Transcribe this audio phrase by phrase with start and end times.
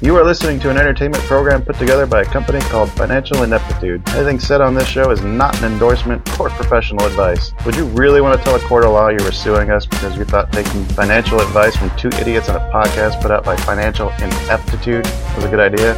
[0.00, 4.08] You are listening to an entertainment program put together by a company called Financial Ineptitude.
[4.10, 7.52] Anything said on this show is not an endorsement or professional advice.
[7.66, 10.16] Would you really want to tell a court of law you were suing us because
[10.16, 14.08] you thought taking financial advice from two idiots on a podcast put out by Financial
[14.20, 15.94] Ineptitude was a good idea?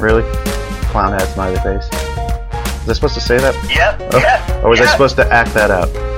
[0.00, 0.22] Really?
[0.88, 1.90] Clown hat smiley face.
[1.92, 3.54] Was I supposed to say that?
[3.68, 4.12] Yep.
[4.14, 4.64] Oh, yep.
[4.64, 6.09] Or was I supposed to act that out?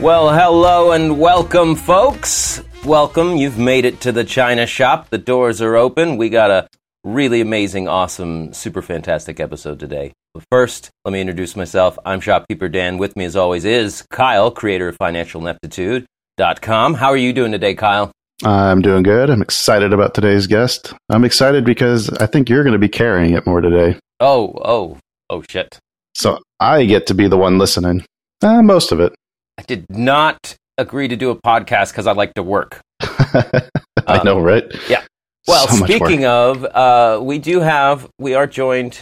[0.00, 2.62] Well, hello and welcome, folks.
[2.84, 3.36] Welcome.
[3.36, 5.08] You've made it to the China Shop.
[5.08, 6.16] The doors are open.
[6.16, 6.68] We got a
[7.04, 10.12] really amazing, awesome, super fantastic episode today.
[10.34, 11.96] But first, let me introduce myself.
[12.04, 12.98] I'm Shopkeeper Dan.
[12.98, 16.94] With me, as always, is Kyle, creator of FinancialIneptitude.com.
[16.94, 18.10] How are you doing today, Kyle?
[18.44, 19.30] I'm doing good.
[19.30, 20.92] I'm excited about today's guest.
[21.08, 23.98] I'm excited because I think you're going to be carrying it more today.
[24.18, 24.98] Oh, oh,
[25.30, 25.78] oh, shit.
[26.16, 28.04] So I get to be the one listening.
[28.42, 29.14] Uh, most of it.
[29.58, 32.80] I did not agree to do a podcast because I like to work.
[33.00, 33.60] I
[34.06, 34.64] Um, know, right?
[34.88, 35.04] yeah.
[35.46, 38.98] Well, So speaking of, uh, we do have, we are joined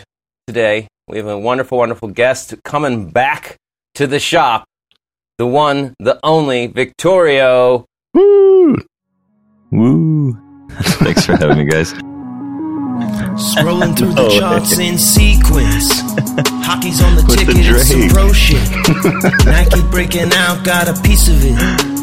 [0.46, 0.88] today.
[1.08, 3.56] We have a wonderful, wonderful guest coming back
[3.94, 4.64] to the shop.
[5.38, 7.86] The one, the only, Victorio.
[8.14, 8.76] Woo!
[9.70, 10.38] Woo!
[10.80, 11.94] Thanks for having me, guys.
[13.36, 15.88] Scrolling through the Oh, charts in sequence.
[16.64, 18.62] Hockey's on the With the ticket, it's some pro shit.
[19.46, 21.56] Nike breaking out, got a piece of it.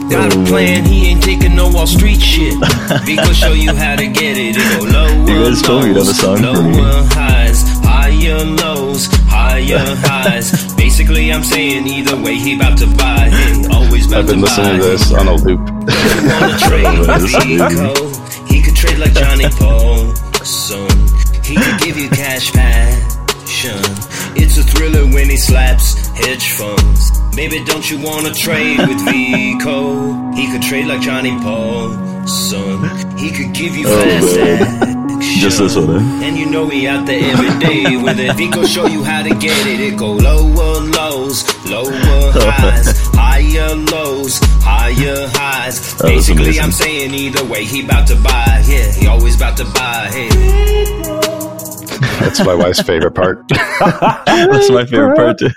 [0.10, 2.56] Got a oh, plan, he ain't taking no Wall Street shit.
[3.06, 4.58] We gon' show you how to get it.
[4.58, 6.82] It go lower You guys told me you'd have a lows, song for me.
[7.14, 10.74] highs, higher lows, higher highs.
[10.76, 13.72] Basically, I'm saying either way, he about to buy it.
[13.72, 15.60] Always about I've been to listening to this on a loop.
[15.62, 17.46] wanna trade What with is it?
[17.46, 18.46] Vico.
[18.50, 19.46] He could trade like Johnny
[20.50, 20.90] Paulson.
[21.44, 23.78] He could give you cash passion.
[24.36, 27.12] It's a thriller when he slaps hedge funds.
[27.36, 30.32] Baby, don't you wanna trade with Vico?
[30.32, 32.84] He could trade like Johnny Paulson.
[33.20, 35.09] He could give you oh, fast action.
[35.40, 36.26] Just this one, eh?
[36.26, 38.36] And you know we out there every day with it.
[38.36, 39.80] Vico show you how to get it.
[39.80, 45.96] It go lower lows, lower highs, higher lows, higher highs.
[46.02, 46.60] Basically.
[46.60, 48.64] I'm saying either way, he about to buy.
[48.68, 50.10] Yeah, he always about to buy.
[50.12, 51.39] Hey.
[52.00, 53.48] That's my wife's favorite part.
[53.50, 55.50] That's my favorite part, too.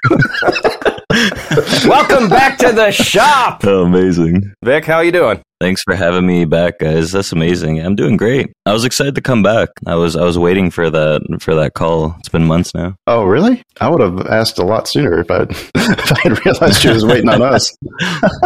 [1.88, 3.62] Welcome back to the shop.
[3.64, 4.54] Oh, amazing.
[4.64, 5.42] Vic, how you doing?
[5.60, 7.12] Thanks for having me back, guys.
[7.12, 7.78] That's amazing.
[7.80, 8.50] I'm doing great.
[8.66, 9.68] I was excited to come back.
[9.86, 12.16] I was I was waiting for that for that call.
[12.18, 12.96] It's been months now.
[13.06, 13.62] oh, really?
[13.80, 17.04] I would have asked a lot sooner if I if I had realized she was
[17.04, 17.70] waiting on us.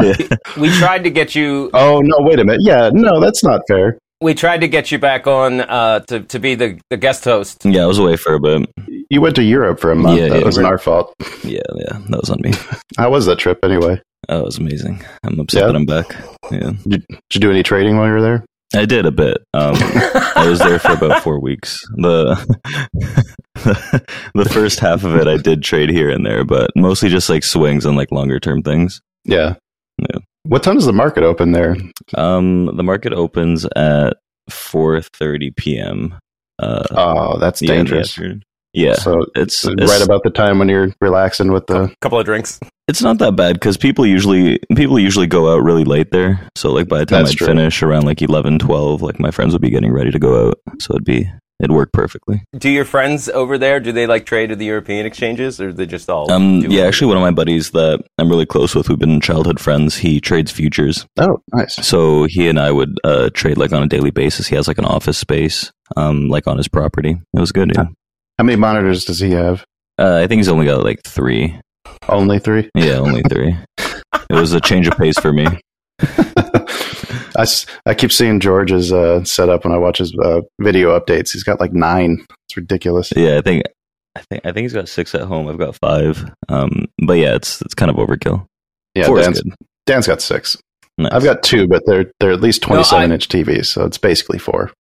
[0.03, 0.17] Yeah.
[0.59, 1.71] We tried to get you.
[1.73, 2.17] Oh no!
[2.19, 2.61] Wait a minute.
[2.65, 3.99] Yeah, no, that's not fair.
[4.21, 7.65] We tried to get you back on uh, to to be the, the guest host.
[7.65, 8.69] yeah, I was away for a bit.
[9.11, 10.19] You went to Europe for a month.
[10.19, 10.71] Yeah, that yeah, wasn't right.
[10.73, 11.15] our fault.
[11.45, 12.53] Yeah, yeah, that was on me.
[12.97, 14.01] How was that trip anyway?
[14.29, 15.05] That was amazing.
[15.23, 15.67] I'm upset Yeah?
[15.67, 16.17] that I'm back.
[16.51, 18.45] Yeah, Did, did you do any trading while you were there?
[18.75, 19.39] I did a bit.
[19.55, 21.79] Um, I was there for about four weeks.
[21.97, 22.35] The
[24.35, 27.45] the first half of it, I did trade here and there, but mostly just like
[27.45, 29.01] swings and like longer term things.
[29.25, 29.55] Yeah.
[29.99, 30.19] Yeah.
[30.49, 31.77] What time does the market open there?
[32.15, 34.15] Um, the market opens at
[34.51, 36.15] 4:30 p.m.
[36.59, 38.19] Uh, Oh, that's yeah, in the dangerous.
[38.73, 41.95] Yeah, So it's, right about the time when you're relaxing with the.
[42.03, 42.61] couple of drinks.
[42.89, 46.47] it's not that bad because people usually people usually go out really late there.
[46.57, 49.63] So like by the time I'd finish around like 11, 12, like my friends would
[49.63, 50.61] be getting ready to go out.
[50.79, 51.27] So it'd be
[51.61, 52.43] it'd work perfectly.
[52.59, 53.81] Do your friends over there?
[53.81, 56.31] Do they like trade at the European exchanges, or they just all?
[56.31, 56.89] Um, yeah, it?
[56.89, 59.97] actually, one of my buddies that I'm really close with, we've been childhood friends.
[59.97, 61.75] He trades futures, Oh, nice.
[61.87, 64.47] so he and I would uh, trade like on a daily basis.
[64.47, 67.17] He has like an office space, um, like on his property.
[67.35, 67.73] It was good.
[67.75, 67.87] Yeah.
[68.39, 69.65] How many monitors does he have?
[69.99, 71.59] Uh, I think he's only got like three.
[72.09, 72.69] Only three.
[72.75, 73.57] Yeah, only three.
[73.79, 75.47] it was a change of pace for me.
[77.37, 81.33] I, s- I keep seeing George's uh, setup when I watch his uh, video updates.
[81.33, 82.25] He's got like nine.
[82.49, 83.13] It's ridiculous.
[83.17, 83.65] Yeah, I think.
[84.17, 85.47] I think I think he's got six at home.
[85.47, 86.25] I've got five.
[86.49, 88.47] Um, but yeah, it's it's kind of overkill.
[88.95, 89.55] Yeah, Four Dan's, good.
[89.85, 90.57] Dan's got six.
[90.97, 91.13] Nice.
[91.13, 93.99] I've got two, but they're they're at least No, I- 27 inch TVs, so it's
[93.99, 94.73] basically four.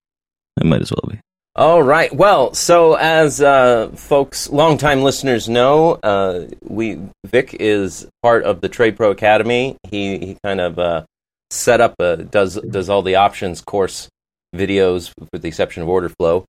[0.59, 1.21] It might as well be.
[1.55, 2.11] All right.
[2.15, 8.69] Well, so as uh, folks, longtime listeners know, uh, we Vic is part of the
[8.71, 9.77] Trade Pro Academy.
[9.91, 11.05] He he kind of uh,
[11.51, 14.09] set up a, does does all the options course
[14.55, 16.45] videos, with the exception of order flow,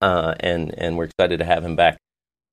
[0.00, 1.98] uh, and and we're excited to have him back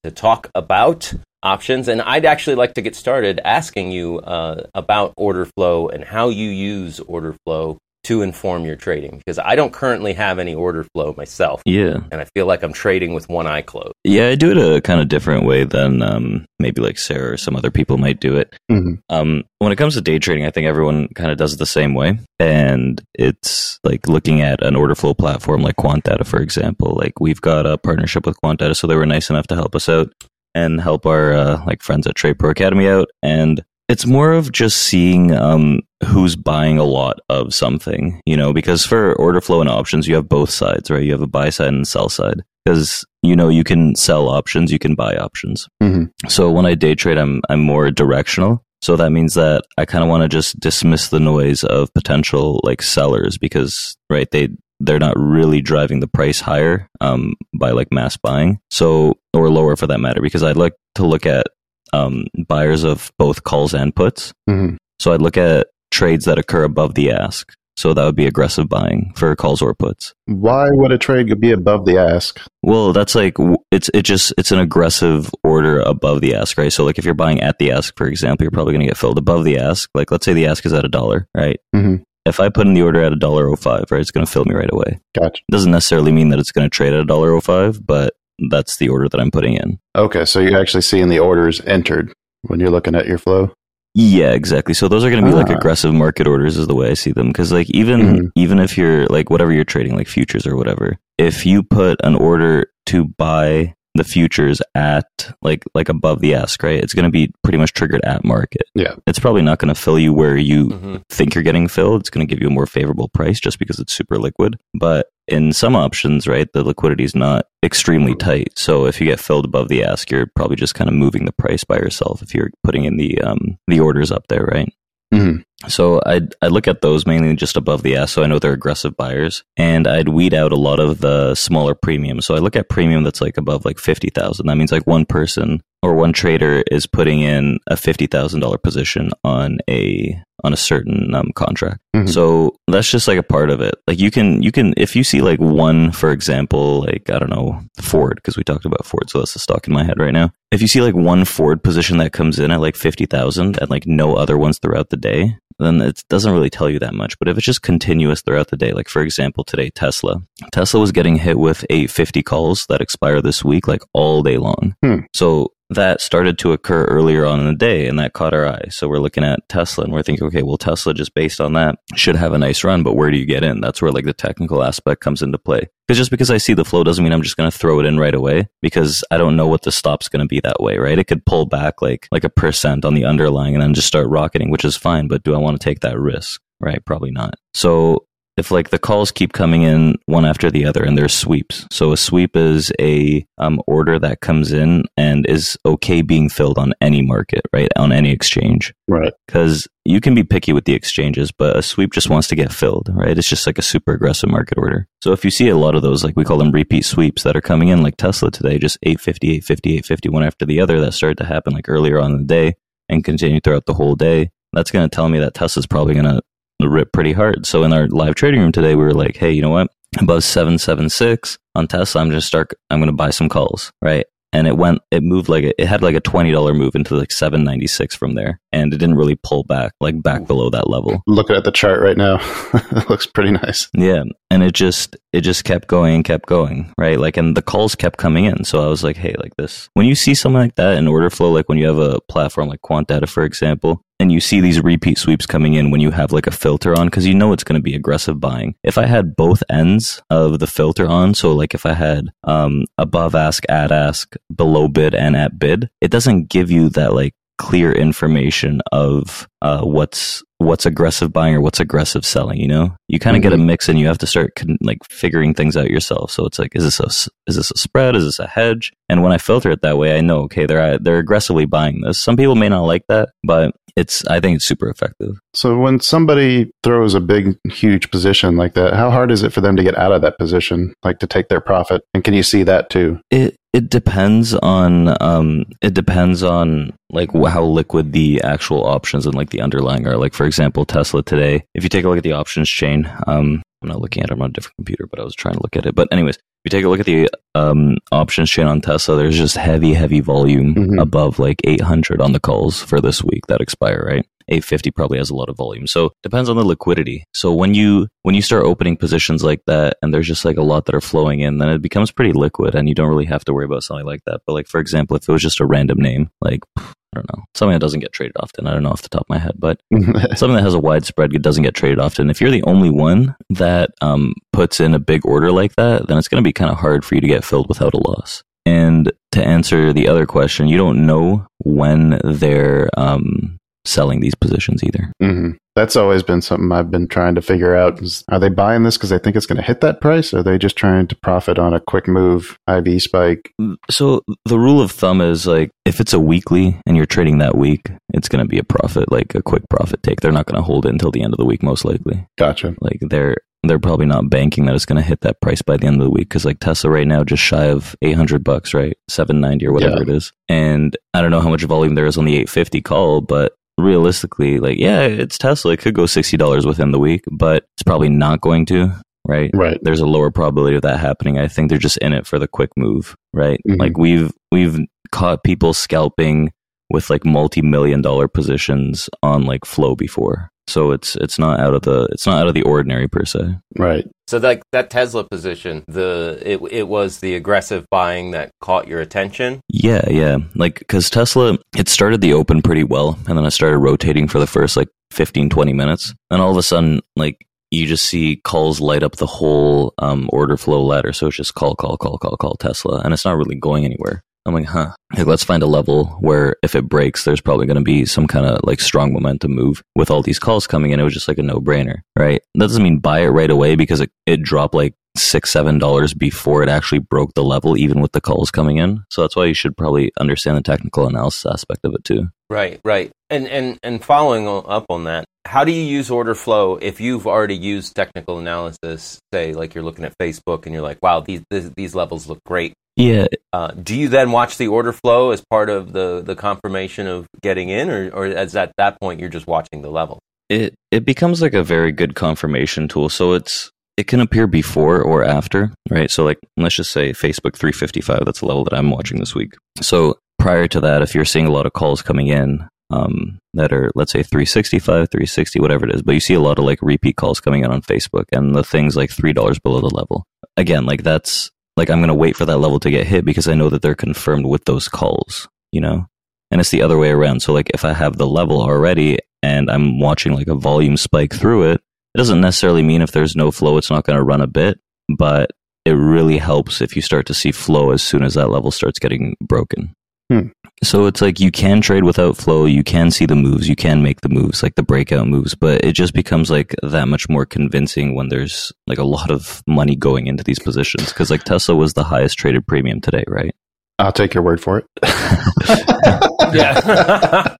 [0.03, 1.13] to talk about
[1.43, 1.87] options.
[1.87, 6.29] And I'd actually like to get started asking you uh, about order flow and how
[6.29, 10.85] you use order flow to inform your trading because I don't currently have any order
[10.93, 11.61] flow myself.
[11.65, 11.97] Yeah.
[12.11, 13.93] And I feel like I'm trading with one eye closed.
[14.03, 17.37] Yeah, I do it a kind of different way than um, maybe like Sarah or
[17.37, 18.55] some other people might do it.
[18.71, 18.99] Mhm.
[19.09, 21.65] Um, when it comes to day trading, I think everyone kind of does it the
[21.65, 22.19] same way.
[22.39, 26.95] And it's like looking at an order flow platform like QuantData, for example.
[26.95, 29.89] Like we've got a partnership with QuantData, so they were nice enough to help us
[29.89, 30.11] out
[30.55, 33.09] and help our uh, like friends at Trade Pro Academy out.
[33.21, 38.53] And it's more of just seeing um, who's buying a lot of something, you know,
[38.53, 41.03] because for order flow and options, you have both sides, right?
[41.03, 44.71] You have a buy side and sell side because you know you can sell options,
[44.71, 45.67] you can buy options.
[45.81, 46.11] Mhm.
[46.27, 48.63] So when I day trade, I'm I'm more directional.
[48.81, 52.61] So that means that I kind of want to just dismiss the noise of potential
[52.63, 54.49] like sellers because right they
[54.79, 59.75] they're not really driving the price higher um, by like mass buying so or lower
[59.75, 61.47] for that matter because I'd like to look at
[61.93, 64.33] um, buyers of both calls and puts.
[64.49, 64.77] Mhm.
[64.99, 67.51] So I'd look at trades that occur above the ask.
[67.77, 70.13] So that would be aggressive buying for calls or puts.
[70.25, 72.37] Why would a trade be above the ask?
[72.61, 73.37] Well, that's like
[73.71, 76.73] it's it just it's an aggressive order above the ask, right?
[76.73, 78.97] So like if you're buying at the ask, for example, you're probably going to get
[78.97, 79.89] filled above the ask.
[79.95, 81.57] Like let's say the ask is at a dollar, right?
[81.73, 82.03] Mhm.
[82.25, 84.31] If I put in the order at a dollar oh five, right, it's going to
[84.31, 84.99] fill me right away.
[85.17, 85.41] Gotcha.
[85.49, 88.13] doesn't necessarily mean that it's going to trade at a dollar oh five, but
[88.49, 89.79] that's the order that I'm putting in.
[89.95, 92.13] Okay, so you're actually seeing the orders entered
[92.43, 93.51] when you're looking at your flow.
[93.95, 94.73] Yeah, exactly.
[94.75, 95.55] So those are going to be like Ah.
[95.55, 97.27] aggressive market orders, is the way I see them.
[97.27, 98.29] Because like even Mhm.
[98.35, 102.15] even if you're like whatever you're trading, like futures or whatever, if you put an
[102.15, 106.81] order to buy the futures at like like above the ask, right?
[106.81, 108.61] It's going to be pretty much triggered at market.
[108.75, 108.95] Yeah.
[109.07, 111.01] It's probably not going to fill you where you Mhm.
[111.09, 112.01] think you're getting filled.
[112.01, 114.57] It's going to give you a more favorable price just because it's super liquid.
[114.73, 118.49] But in some options, right, the liquidity is not extremely tight.
[118.55, 121.33] So if you get filled above the ask, you're probably just kind of moving the
[121.33, 124.71] price by yourself if you're putting in the um the orders up there, right?
[125.19, 125.43] Mhm.
[125.67, 128.53] So I'd, i look at those mainly just above the ask, so I know they're
[128.53, 132.21] aggressive buyers, and I'd weed out a lot of the smaller premium.
[132.21, 134.47] So I look at premium that's like above like fifty thousand.
[134.47, 138.57] That means like one person or one trader is putting in a fifty thousand dollar
[138.57, 141.79] position on a on a certain um, contract.
[141.95, 142.09] Mhm.
[142.09, 143.75] So that's just like a part of it.
[143.87, 147.29] Like you can you can if you see like one, for example, like I don't
[147.31, 150.13] know Ford because we talked about Ford, so that's the stock in my head right
[150.13, 150.31] now.
[150.51, 153.69] If you see like one Ford position that comes in at like fifty thousand and
[153.69, 157.17] like no other ones throughout the day, then it doesn't really tell you that much.
[157.19, 160.21] But if it's just continuous throughout the day, like for example today Tesla,
[160.51, 164.75] Tesla was getting hit with 850 calls that expire this week, like all day long.
[164.83, 164.99] Hmm.
[165.13, 168.65] So that started to occur earlier on in the day and that caught our eye.
[168.69, 171.75] So we're looking at Tesla and we're thinking, okay, well, Tesla just based on that
[171.95, 173.61] should have a nice run, but where do you get in?
[173.61, 175.67] That's where like the technical aspect comes into play.
[175.87, 177.85] Because just because I see the flow doesn't mean I'm just going to throw it
[177.85, 180.77] in right away because I don't know what the stop's going to be that way,
[180.77, 180.99] right?
[180.99, 184.07] It could pull back like, like a percent on the underlying and then just start
[184.09, 185.07] rocketing, which is fine.
[185.07, 186.41] But do I want to take that risk?
[186.59, 186.83] Right?
[186.83, 187.35] Probably not.
[187.53, 188.05] So
[188.39, 191.67] if like the calls keep coming in one after the other and there's sweeps.
[191.71, 196.57] So a sweep is a um, order that comes in and is okay being filled
[196.57, 197.69] on any market, right?
[197.75, 198.73] On any exchange.
[198.87, 199.13] Right.
[199.27, 202.51] Because you can be picky with the exchanges, but a sweep just wants to get
[202.51, 203.17] filled, right?
[203.17, 204.87] It's just like a super aggressive market order.
[205.03, 207.35] So if you see a lot of those, like we call them repeat sweeps that
[207.35, 210.93] are coming in, like Tesla today, just 850, 850, 850, one after the other, that
[210.93, 212.53] started to happen like earlier on in the day
[212.87, 214.31] and continue throughout the whole day.
[214.53, 216.21] That's going to tell me that Tesla's probably going to
[216.67, 217.45] rip pretty hard.
[217.45, 219.69] So in our live trading room today, we were like, hey, you know what?
[219.99, 224.05] Above 776 on Tesla, I'm just start, I'm going to buy some calls, right?
[224.31, 227.11] And it went, it moved like, a, it had like a $20 move into like
[227.11, 228.39] 796 from there.
[228.51, 231.01] And it didn't really pull back, like back below that level.
[231.07, 232.17] Looking at the chart right now,
[232.53, 233.67] it looks pretty nice.
[233.73, 234.03] Yeah.
[234.29, 236.99] And it just, it just kept going and kept going, right?
[236.99, 238.43] Like, and the calls kept coming in.
[238.43, 241.09] So I was like, hey, like this, when you see something like that in order
[241.09, 244.61] flow, like when you have a platform like QuantData, for example, and you see these
[244.61, 247.43] repeat sweeps coming in when you have like a filter on, because you know it's
[247.43, 248.55] going to be aggressive buying.
[248.63, 252.65] If I had both ends of the filter on, so like if I had um,
[252.77, 257.13] above ask, at ask, below bid, and at bid, it doesn't give you that like
[257.39, 262.37] clear information of uh, what's what's aggressive buying or what's aggressive selling.
[262.39, 264.77] You know, you kind of get a mix, and you have to start con- like
[264.89, 266.11] figuring things out yourself.
[266.11, 267.95] So it's like, is this a is this a spread?
[267.95, 268.71] Is this a hedge?
[268.89, 271.99] And when I filter it that way, I know okay, they're they're aggressively buying this.
[272.01, 275.17] Some people may not like that, but it's I think it's super effective.
[275.33, 279.41] So when somebody throws a big, huge position like that, how hard is it for
[279.41, 281.83] them to get out of that position, like to take their profit?
[281.93, 282.99] And can you see that too?
[283.09, 289.15] It it depends on um it depends on like how liquid the actual options and
[289.15, 289.97] like the underlying are.
[289.97, 291.43] Like for example, Tesla today.
[291.55, 294.13] If you take a look at the options chain, um I'm not looking at it
[294.13, 295.75] I'm on a different computer, but I was trying to look at it.
[295.75, 299.17] But anyways, if you take a look at the um, options chain on Tesla, there's
[299.17, 300.81] just heavy, heavy volume Mhm.
[300.81, 304.05] above like 800 on the calls for this week that expire, right?
[304.29, 305.67] 850 probably has a lot of volume.
[305.67, 307.05] So depends on the liquidity.
[307.13, 310.43] So when you when you start opening positions like that and there's just like a
[310.43, 313.25] lot that are flowing in, then it becomes pretty liquid and you don't really have
[313.25, 314.21] to worry about something like that.
[314.25, 317.23] But like for example, if it was just a random name, like I don't know,
[317.35, 318.47] something that doesn't get traded often.
[318.47, 319.61] I don't know off the top of my head, but
[320.17, 322.09] something that has a wide spread it doesn't get traded often.
[322.09, 325.97] If you're the only one that um, puts in a big order like that, then
[325.97, 328.23] it's going to be kind of hard for you to get filled without a loss.
[328.45, 334.63] And to answer the other question, you don't know when they're um, selling these positions
[334.63, 334.91] either.
[335.01, 337.81] hmm That's always been something I've been trying to figure out.
[337.81, 340.13] Is, are they buying this because they think it's going to hit that price?
[340.13, 343.31] Or are they just trying to profit on a quick move IV spike?
[343.69, 347.37] So the rule of thumb is like if it's a weekly and you're trading that
[347.37, 349.99] week, it's going to be a profit, like a quick profit take.
[350.01, 352.07] They're not going to hold it until the end of the week, most likely.
[352.17, 352.55] Gotcha.
[352.61, 355.65] Like they're they're probably not banking that it's going to hit that price by the
[355.65, 358.75] end of the week because like Tesla right now just shy of 800 bucks, right?
[358.89, 359.81] 790 or whatever Yeah.
[359.83, 360.11] it is.
[360.27, 364.39] And I don't know how much volume there is on the 850 call, but realistically,
[364.39, 365.53] like yeah, it's Tesla.
[365.53, 368.71] It could go $60 within the week, but it's probably not going to,
[369.07, 369.29] right?
[369.33, 369.57] Right.
[369.61, 371.17] There's a lower probability of that happening.
[371.17, 373.39] I think they're just in it for the quick move, right?
[373.47, 373.59] Mhm.
[373.59, 374.59] Like we've we've
[374.91, 376.31] caught people scalping
[376.71, 380.29] with like multi-million dollar positions on like flow before.
[380.49, 383.37] So it's it's not out of the it's not out of the ordinary per se.
[383.57, 383.87] Right.
[384.07, 388.81] So like that Tesla position, the it it was the aggressive buying that caught your
[388.81, 389.41] attention.
[389.49, 390.17] Yeah, yeah.
[390.35, 394.19] Like cuz Tesla it started the open pretty well and then I started rotating for
[394.19, 395.93] the first like 15 20 minutes.
[396.09, 400.09] And all of a sudden like you just see calls light up the whole um,
[400.13, 400.93] order flow ladder.
[400.93, 404.03] So it's just call, call, call, call, call Tesla, and it's not really going anywhere.
[404.29, 404.73] I'm like, huh.
[404.95, 408.07] Like, let's find a level where if it breaks, there's probably going to be some
[408.07, 410.79] kind of like strong momentum move with all these calls coming in.
[410.79, 412.21] It was just like a no brainer, right?
[412.35, 415.93] That doesn't mean buy it right away because it, it dropped like six, seven dollars
[415.93, 418.83] before it actually broke the level, even with the calls coming in.
[418.89, 422.09] So that's why you should probably understand the technical analysis aspect of it too.
[422.29, 422.91] Right, right.
[423.09, 427.05] And and and following up on that, how do you use order flow if you've
[427.05, 428.99] already used technical analysis?
[429.13, 432.19] Say, like you're looking at Facebook and you're like, "Wow, these these, these levels look
[432.25, 436.15] great." Yeah, Uh, do you then watch the order flow as part of the the
[436.15, 439.99] confirmation of getting in, or or as at that point you're just watching the level?
[440.29, 442.89] it it becomes like a very good confirmation tool.
[442.89, 445.91] So it's it can appear before or after, right?
[445.91, 449.33] So like let's just say Facebook 355, that's the level that I'm watching this week.
[449.61, 453.51] So prior to that, if you're seeing a lot of calls coming in um, that
[453.51, 456.59] are let's say 365, 360, whatever it is, but you see a lot of like
[456.61, 460.05] repeat calls coming in on Facebook and the things like three dollars below the level.
[460.37, 463.35] Again, like that's like I'm gonna wait for that level to get hit because I
[463.35, 465.87] know that they're confirmed with those calls, you know?
[466.31, 467.21] And it's the other way around.
[467.21, 471.13] So like if I have the level already and I'm watching like a volume spike
[471.13, 471.61] through it,
[471.95, 474.59] it doesn't necessarily mean if there's no flow, it's not going to run a bit,
[474.95, 475.31] but
[475.65, 478.79] it really helps if you start to see flow as soon as that level starts
[478.79, 479.73] getting broken.
[480.09, 480.29] Hmm.
[480.63, 483.83] So it's like you can trade without flow, you can see the moves, you can
[483.83, 487.25] make the moves, like the breakout moves, but it just becomes like that much more
[487.25, 490.91] convincing when there's like a lot of money going into these positions.
[490.91, 493.33] Cause like Tesla was the highest traded premium today, right?
[493.77, 494.65] I'll take your word for it.
[496.33, 497.35] Yeah.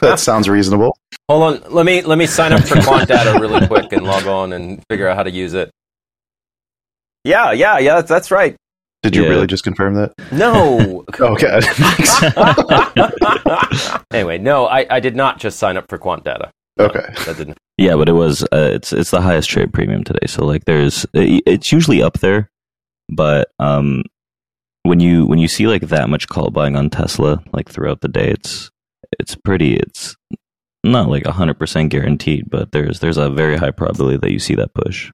[0.00, 0.96] that sounds reasonable.
[1.28, 4.26] Hold on, let me let me sign up for Quant Data really quick and log
[4.26, 5.70] on and figure out how to use it.
[7.24, 7.96] Yeah, yeah, yeah.
[7.96, 8.56] That's, that's right.
[9.02, 9.28] Did you Yeah.
[9.30, 10.12] really just confirm that?
[10.32, 11.04] No.
[11.20, 11.60] Okay.
[14.12, 16.50] anyway, no, I, I did not just sign up for Quant Data.
[16.78, 17.06] okay.
[17.26, 17.58] That didn't.
[17.76, 20.26] Yeah, but it was uh, it's it's the highest trade premium today.
[20.26, 22.50] So like there's it's usually up there,
[23.08, 24.02] but um
[24.82, 28.08] when you when you see like that much call buying on Tesla like throughout the
[28.08, 28.70] day, it's
[29.18, 30.16] it's pretty it's
[30.84, 34.72] not like 100% guaranteed, but there's there's a very high probability that you see that
[34.74, 35.10] push.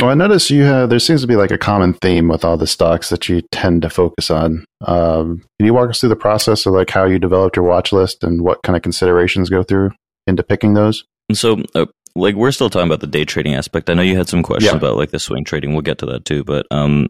[0.00, 2.56] Well, I notice you have, there seems to be like a common theme with all
[2.56, 4.64] the stocks that you tend to focus on.
[4.86, 7.92] Um, can you walk us through the process of like how you developed your watch
[7.92, 9.90] list and what kind of considerations go through
[10.26, 11.04] into picking those?
[11.34, 11.84] So uh,
[12.16, 13.90] like we're still talking about the day trading aspect.
[13.90, 14.78] I know you had some questions Yeah.
[14.78, 15.74] about like the swing trading.
[15.74, 17.08] We'll get to that too, but um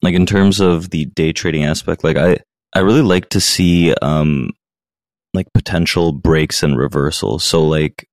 [0.00, 2.38] like in terms of the day trading aspect, like I
[2.74, 4.48] I really like to see um
[5.34, 7.44] like potential breaks and reversals.
[7.44, 8.07] So like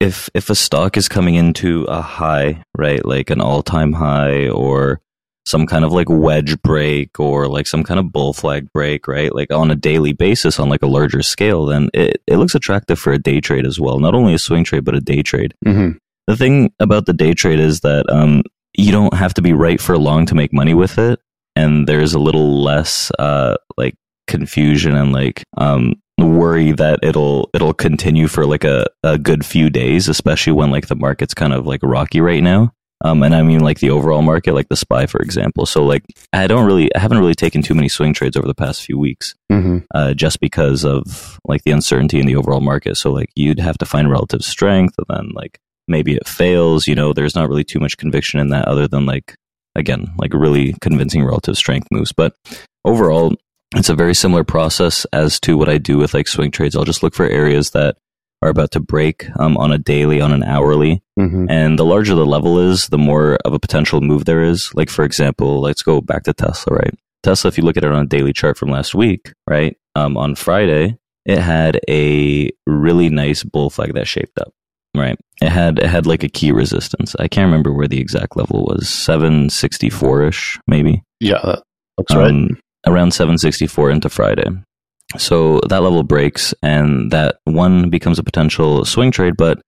[0.00, 5.00] if if a stock is coming into a high, right, like an all-time high or
[5.46, 9.34] some kind of like wedge break or like some kind of bull flag break, right?
[9.34, 12.98] Like on a daily basis on like a larger scale, then it, it looks attractive
[12.98, 13.98] for a day trade as well.
[13.98, 15.54] Not only a swing trade, but a day trade.
[15.66, 15.98] Mm-hmm.
[16.26, 18.42] The thing about the day trade is that um,
[18.74, 21.20] you don't have to be right for long to make money with it,
[21.56, 23.96] and there's a little less uh, like
[24.28, 25.94] confusion and like um,
[26.26, 30.88] worry that it'll it'll continue for like a, a good few days, especially when like
[30.88, 32.72] the market's kind of like rocky right now.
[33.02, 35.64] Um, and I mean like the overall market, like the SPY, for example.
[35.64, 38.54] So like I don't really, I haven't really taken too many swing trades over the
[38.54, 42.96] past few weeks, hmm uh, just because of like the uncertainty in the overall market.
[42.96, 45.58] So like you'd have to find relative strength, and then like
[45.88, 46.86] maybe it fails.
[46.86, 49.34] You know, there's not really too much conviction in that, other than like
[49.74, 52.12] again, like really convincing relative strength moves.
[52.12, 52.34] But
[52.84, 53.34] overall,
[53.74, 56.76] it's a very similar process as to what I do with like swing trades.
[56.76, 57.96] I'll just look for areas that
[58.42, 62.14] are about to break um, on a daily, on an hourly, hmm and the larger
[62.14, 64.70] the level is, the more of a potential move there is.
[64.74, 66.94] Like, for example, let's go back to Tesla, right?
[67.22, 69.76] Tesla, if you look at it on a daily chart from last week, right?
[69.94, 70.96] Um, on Friday,
[71.26, 74.52] it had a really nice bull flag that shaped up,
[74.96, 75.18] right?
[75.42, 77.14] It had, it had like a key resistance.
[77.18, 81.02] I can't remember where the exact level was, 764 ish, maybe.
[81.20, 81.62] Yeah, that
[81.98, 82.56] looks right.
[82.86, 84.44] Around 764 into Friday.
[85.18, 89.34] So that level breaks, and that one becomes a potential swing trade.
[89.36, 89.60] But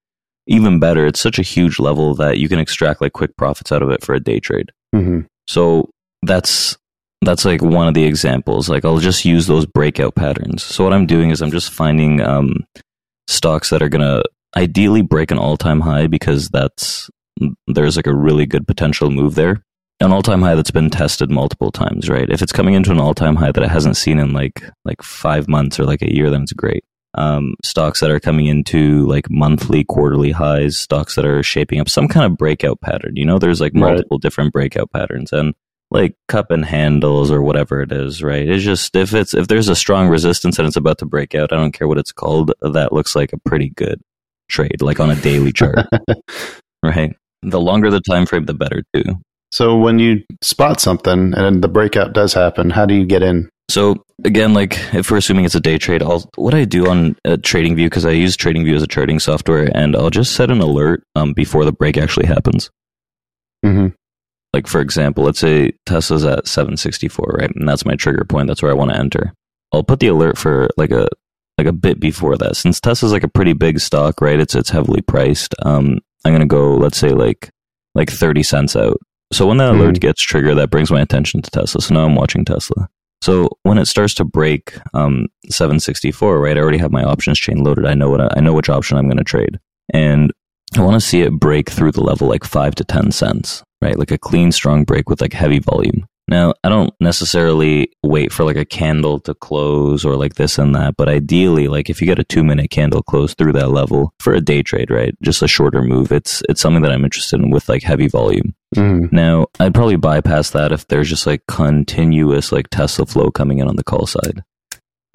[0.46, 3.82] even better, it's such a huge level that you can extract like quick profits out
[3.82, 4.70] of it for a day trade.
[4.94, 5.90] hmm So
[6.22, 6.76] that's
[7.22, 8.68] that's like one of the examples.
[8.68, 10.62] Like I'll just use those breakout patterns.
[10.62, 12.64] So what I'm doing is I'm just finding um,
[13.28, 14.22] stocks that are gonna
[14.56, 17.10] ideally break an all time high because that's
[17.66, 19.64] there's like a really good potential move there.
[20.00, 22.28] An all time high that's been tested multiple times, right?
[22.28, 25.00] If it's coming into an all time high that it hasn't seen in like like
[25.02, 26.84] five months or like a year, then it's great.
[27.14, 31.88] Um, stocks that are coming into like monthly, quarterly highs, stocks that are shaping up
[31.88, 33.12] some kind of breakout pattern.
[33.16, 33.80] You know, there's like Right.
[33.92, 35.54] multiple different breakout patterns, and
[35.92, 38.48] like cup and handles or whatever it is, right?
[38.48, 41.52] It's just if it's if there's a strong resistance and it's about to break out,
[41.52, 44.00] I don't care what it's called, that looks like a pretty good
[44.48, 45.76] trade, like on a daily chart,
[46.82, 47.14] right?
[47.42, 49.04] The longer the time frame, the better too.
[49.52, 53.50] So when you spot something and the breakout does happen, how do you get in?
[53.70, 57.16] So again, like if we're assuming it's a day trade, I'll what I do on
[57.24, 60.60] uh, TradingView because I use TradingView as a charting software, and I'll just set an
[60.60, 62.70] alert um, before the break actually happens.
[63.62, 63.88] hmm
[64.52, 67.50] Like for example, let's say Tesla's at 764, right?
[67.54, 68.48] And that's my trigger point.
[68.48, 69.32] That's where I want to enter.
[69.72, 71.08] I'll put the alert for like a
[71.58, 72.56] like a bit before that.
[72.56, 74.40] Since Tesla's like a pretty big stock, right?
[74.40, 75.54] It's it's heavily priced.
[75.62, 77.50] Um, I'm gonna go let's say like
[77.94, 78.98] like 30 cents out.
[79.32, 79.80] So when that Mhm.
[79.80, 81.80] alert gets triggered, that brings my attention to Tesla.
[81.80, 82.88] So now I'm watching Tesla.
[83.22, 86.56] So when it starts to break um, 764, right?
[86.56, 87.86] I already have my options chain loaded.
[87.86, 89.58] I know what I, I know which option I'm going to trade,
[89.94, 90.32] and
[90.76, 93.98] I want to see it break through the level like five to ten cents, right?
[93.98, 96.04] Like a clean, strong break with like heavy volume.
[96.28, 100.74] Now, I don't necessarily wait for like a candle to close or like this and
[100.74, 104.14] that, but ideally, like if you get a two minute candle close through that level
[104.20, 105.14] for a day trade, right?
[105.22, 106.12] Just a shorter move.
[106.12, 108.54] It's it's something that I'm interested in with like heavy volume.
[108.74, 113.58] hmm Now, I'd probably bypass that if there's just like continuous like Tesla flow coming
[113.58, 114.44] in on the call side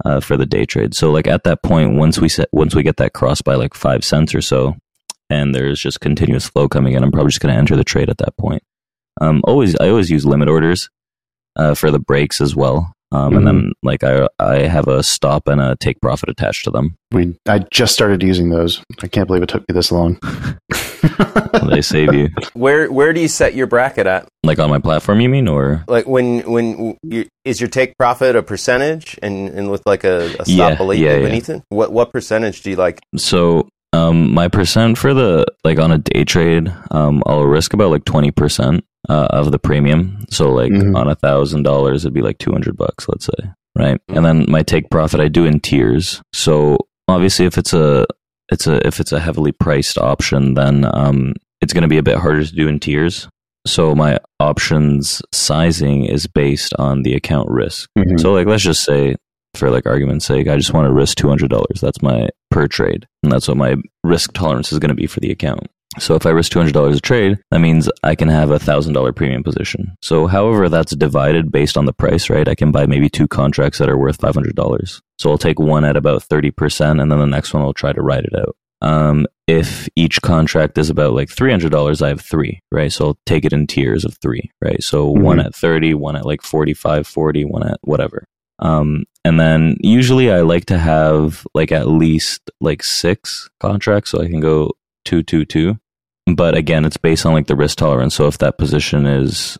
[0.04, 0.94] uh, for the day trade.
[0.94, 3.74] So like at that point, once we set, once we get that cross by like
[3.74, 4.76] five cents or so,
[5.30, 8.10] and there's just continuous flow coming in, I'm probably just going to enter the trade
[8.10, 8.62] at that point.
[9.20, 10.90] Um, always, I always use limit orders
[11.58, 12.92] uh, for the breaks as well.
[13.10, 16.70] Um, And then like I I have a stop and a take profit attached to
[16.70, 16.94] them.
[17.10, 18.82] We I just started using those.
[19.02, 20.18] I can't believe it took me this long.
[21.70, 22.28] They save you.
[22.54, 24.28] Where where do you set your bracket at?
[24.42, 28.36] Like on my platform, you mean, or Like when when you, is your take profit
[28.36, 31.22] a percentage and, and with like a, a stop Yeah, beneath, yeah, yeah.
[31.22, 31.62] beneath it?
[31.68, 33.00] What what percentage do you like?
[33.16, 37.90] So um, my percent for the like on a day trade, um, I'll risk about
[37.90, 40.24] like twenty percent uh, of the premium.
[40.30, 40.96] So like Mhm.
[40.96, 44.00] on a thousand dollars, it'd be like two hundred bucks, let's say, right?
[44.08, 46.20] And then my take profit, I do in tiers.
[46.32, 48.06] So obviously, if it's a
[48.50, 52.02] it's a if it's a heavily priced option, then um, it's going to be a
[52.02, 53.28] bit harder to do in tiers.
[53.66, 57.88] So my options sizing is based on the account risk.
[57.98, 58.18] Mhm.
[58.20, 59.16] So like let's just say
[59.54, 61.80] for like argument's sake, I just want to risk two hundred dollars.
[61.80, 63.06] That's my per trade.
[63.22, 65.66] And that's what my risk tolerance is going to be for the account.
[65.98, 68.58] So if I risk two hundred dollars a trade, that means I can have a
[68.58, 69.96] thousand dollar premium position.
[70.02, 72.46] So however that's divided based on the price, right?
[72.48, 75.00] I can buy maybe two contracts that are worth five hundred dollars.
[75.18, 77.92] So I'll take one at about thirty percent and then the next one I'll try
[77.92, 78.54] to ride it out.
[78.80, 82.92] Um, if each contract is about like three hundred dollars, I have three, right?
[82.92, 84.82] So I'll take it in tiers of three, right?
[84.82, 85.46] So one Mhm.
[85.46, 88.24] at 30, one at like 45, 40, one at whatever.
[88.60, 94.20] Um, and then usually I like to have like at least like six contracts so
[94.20, 94.72] I can go
[95.08, 95.78] two, two, two.
[96.26, 98.14] But again, it's based on like the risk tolerance.
[98.14, 99.56] So if that position is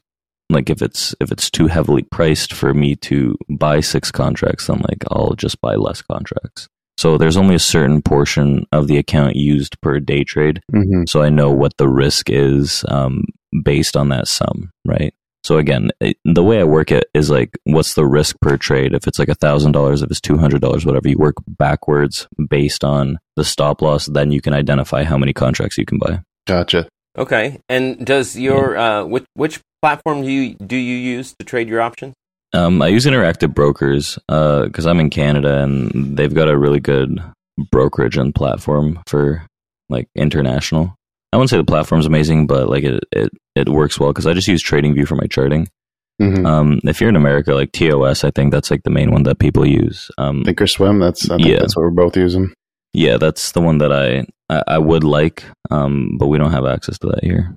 [0.50, 4.78] like if it's if it's too heavily priced for me to buy six contracts, then
[4.88, 6.68] like I'll just buy less contracts.
[6.98, 11.08] So there's only a certain portion of the account used per day trade Mhm.
[11.08, 13.24] so I know what the risk is um,
[13.64, 15.14] based on that sum, right?
[15.48, 15.88] So again,
[16.26, 18.92] the way I work it is like, what's the risk per trade?
[18.92, 22.28] If it's like a thousand dollars, if it's two hundred dollars, whatever, you work backwards
[22.50, 24.04] based on the stop loss.
[24.04, 26.20] Then you can identify how many contracts you can buy.
[26.46, 26.87] Gotcha.
[27.16, 27.61] Okay.
[27.66, 31.80] And does your uh, which which platform do you do you use to trade your
[31.80, 32.12] options?
[32.52, 37.22] Um, I use Interactive Brokers because I'm in Canada and they've got a really good
[37.70, 39.46] brokerage and platform for
[39.88, 40.94] like international.
[41.32, 44.32] I wouldn't say the platform's amazing, but like it it, it works well because I
[44.34, 45.68] just use TradingView for my charting.
[46.20, 49.24] hmm Um, if you're in America, like TOS, I think that's like the main one
[49.24, 50.10] that people use.
[50.18, 51.00] Um, Thinkorswim.
[51.00, 51.58] That's I think Yeah.
[51.60, 52.52] that's what we're both using.
[52.94, 56.64] yeah, that's the one that I I, I would like, um, but we don't have
[56.66, 57.54] access to that here.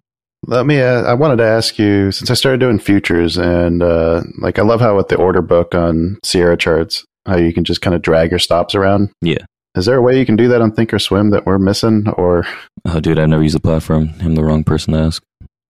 [0.47, 0.81] Let me.
[0.81, 4.63] Uh, I wanted to ask you since I started doing futures and uh, like I
[4.63, 8.01] love how with the order book on Sierra charts, how you can just kind of
[8.01, 9.11] drag your stops around.
[9.21, 9.45] Yeah.
[9.75, 12.05] Is there a way you can do that on Thinkorswim that we're missing?
[12.17, 12.45] Or
[12.85, 14.09] Oh, dude, I've never used the platform.
[14.21, 15.23] I'm the wrong person to ask.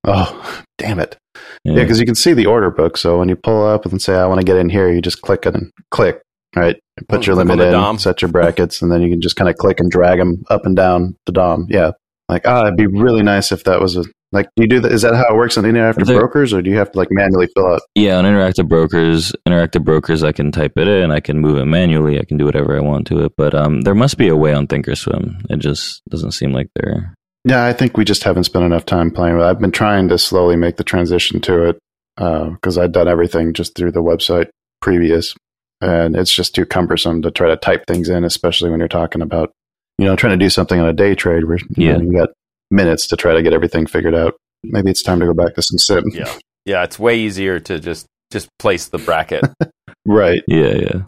[0.06, 1.18] oh, damn it!
[1.64, 2.98] Yeah, because you can see the order book.
[2.98, 5.22] So when you pull up and say I want to get in here, you just
[5.22, 6.22] click it and click.
[6.56, 7.98] Right, put Oh, your limit in, DOM.
[7.98, 10.66] set your brackets, and then you can just kind of click and drag them up
[10.66, 11.68] and down the DOM.
[11.70, 11.92] Yeah,
[12.28, 14.48] like ah, it'd be really nice if that was a like.
[14.56, 14.92] Do you do that?
[14.92, 17.10] Is that how it works on Interactive There- Brokers, or do you have to like
[17.12, 17.82] manually fill out?
[17.96, 21.66] Yeah, on Interactive Brokers, Interactive Brokers, I can type it in, I can move it
[21.66, 23.34] manually, I can do whatever I want to it.
[23.38, 25.46] But um, there must be a way on Thinkorswim.
[25.50, 27.16] It just doesn't seem like there.
[27.44, 29.50] Yeah, I think we just haven't spent enough time playing with it.
[29.50, 31.80] I've been trying to slowly make the transition to it
[32.16, 34.50] because I'd done everything just through the website
[34.82, 35.34] previous.
[35.82, 39.24] And it's just too cumbersome to try to type things in, especially when you're talking
[39.24, 39.52] about,
[39.98, 41.98] you know, trying to do something on a day trade where you, Yeah.
[41.98, 42.30] know, you got
[42.72, 44.36] minutes to try to get everything figured out.
[44.64, 46.04] Maybe it's time to go back to some sim.
[46.14, 46.34] Yeah.
[46.66, 49.44] Yeah, it's way easier to just just place the bracket.
[50.06, 50.42] Right.
[50.48, 51.02] Yeah, yeah.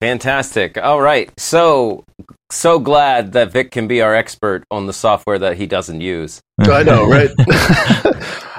[0.00, 0.78] Fantastic.
[0.78, 1.30] All right.
[1.38, 2.04] So
[2.50, 6.40] so glad that Vic can be our expert on the software that he doesn't use.
[6.58, 7.30] I know, right?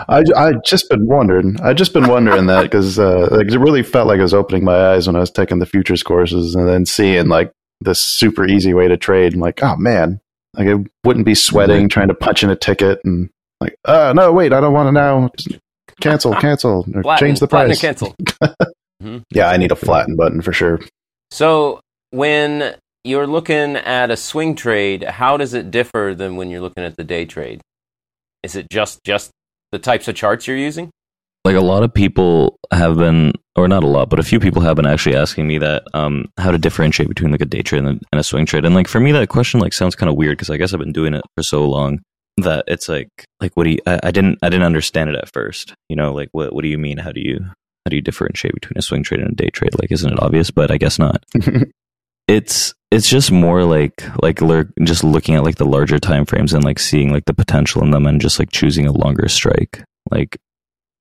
[0.10, 1.60] I I just been wondering.
[1.62, 4.64] I just been wondering that because uh, like, it really felt like I was opening
[4.64, 8.46] my eyes when I was taking the futures courses and then seeing like this super
[8.46, 9.34] easy way to trade.
[9.34, 10.20] I'm like, oh man,
[10.56, 11.92] like I wouldn't be sweating Right.
[11.92, 13.30] trying to punch in a ticket and
[13.62, 15.30] like, uh no, wait, I don't want to now.
[15.38, 15.60] Just
[16.02, 17.82] cancel, cancel, or Flatten- change the flatten and price.
[17.82, 18.16] cancel.
[19.32, 20.82] Yeah, I need a flatten button for sure.
[21.32, 21.80] So
[22.12, 26.84] when you're looking at a swing trade, how does it differ than when you're looking
[26.84, 27.62] at the day trade?
[28.44, 29.32] Is it just just
[29.72, 30.90] the types of charts you're using?
[31.46, 34.62] Like a lot of people have been or not a lot but a few people
[34.62, 37.80] have been actually asking me that um how to differentiate between like a day trade
[37.80, 38.66] and a, and a swing trade.
[38.66, 40.80] And like for me that question like sounds kind of weird because i guess i've
[40.80, 42.00] been doing it for so long
[42.38, 43.10] that it's like
[43.42, 45.74] like what do you I, I didn't i didn't understand it at first.
[45.90, 46.98] You know like what what do you mean?
[46.98, 49.74] How do you how do you differentiate between a swing trade and a day trade?
[49.80, 50.52] Like isn't it obvious?
[50.52, 51.24] But i guess not.
[52.30, 56.54] It's it's just more like like lur- just looking at like the larger time frames
[56.54, 59.84] and like seeing like the potential in them and just like choosing a longer strike.
[60.12, 60.38] Like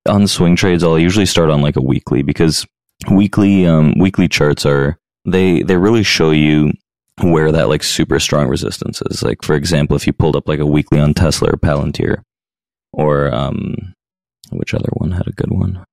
[0.09, 2.67] on swing trades i'll usually start on like a weekly because
[3.11, 6.73] weekly um weekly charts are they they really show you
[7.23, 9.23] where that like super strong resistance is.
[9.23, 12.23] Like for example if you pulled up like a weekly on tesla or palantir
[12.93, 13.95] or um
[14.51, 15.85] which other one had a good one?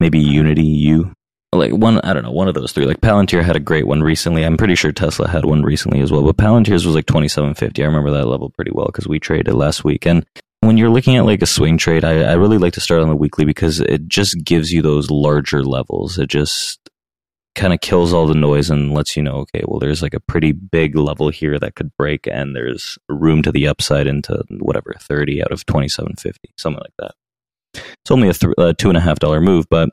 [0.00, 1.12] Maybe unity u?
[1.52, 2.84] Like one i don't know one of those three.
[2.84, 4.44] Like palantir had a great one recently.
[4.44, 7.86] I'm pretty sure tesla had one recently as well but palantir's was like 2750 i
[7.86, 10.06] remember that level pretty well because we traded last week.
[10.06, 10.26] And
[10.66, 13.08] when you're looking at like a swing trade I, I really like to start on
[13.08, 16.18] the weekly because it just gives you those larger levels.
[16.18, 16.78] It just
[17.54, 20.18] kind of kills all the noise and lets you know okay well there's like a
[20.18, 24.92] pretty big level here that could break and there's room to the upside into whatever
[24.98, 27.12] 30 out of 2750 something like that.
[28.02, 29.88] It's only a, th- a two and a half dollar move but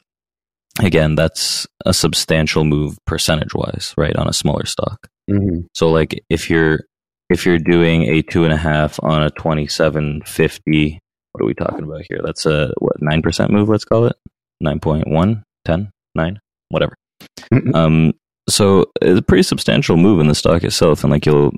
[0.81, 5.07] again that's a substantial move percentage wise right on a smaller stock.
[5.29, 5.67] Mhm.
[5.75, 6.79] so like if you're
[7.31, 10.99] if you're doing a two and a half on a twenty seven fifty,
[11.31, 12.19] what are we talking about here?
[12.23, 13.69] That's a what nine percent move.
[13.69, 14.15] Let's call it
[14.59, 16.39] nine point one, ten, nine,
[16.69, 16.95] whatever.
[17.53, 17.75] Mhm.
[17.75, 18.13] Um,
[18.49, 21.51] so it's a pretty substantial move in the stock itself, and like you'll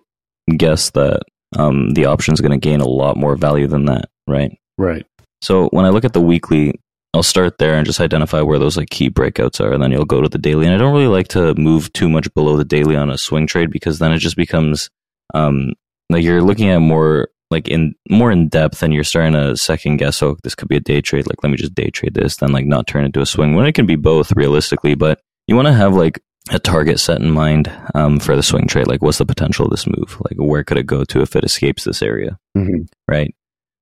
[0.58, 1.22] guess that
[1.58, 4.52] um, the option is going to gain a lot more value than that, right?
[4.78, 5.06] Right.
[5.42, 6.74] So when I look at the weekly,
[7.14, 10.06] I'll start there and just identify where those like key breakouts are, and then you'll
[10.06, 10.66] go to the daily.
[10.66, 13.48] And I don't really like to move too much below the daily on a swing
[13.48, 14.90] trade because then it just becomes
[15.34, 15.74] um,
[16.10, 19.98] like you're looking at more like in more in depth, and you're starting to second
[19.98, 20.22] guess.
[20.24, 21.28] Oh, this could be a day trade.
[21.28, 23.56] Like let me just day trade this, then like not turn into a swing.
[23.56, 26.20] When it can be both realistically, but you want to have like
[26.52, 28.88] a target set in mind um, for the swing trade.
[28.88, 30.20] Like what's the potential of this move?
[30.30, 32.38] Like where could it go to if it escapes this area?
[32.58, 32.88] Mhm.
[33.08, 33.34] right?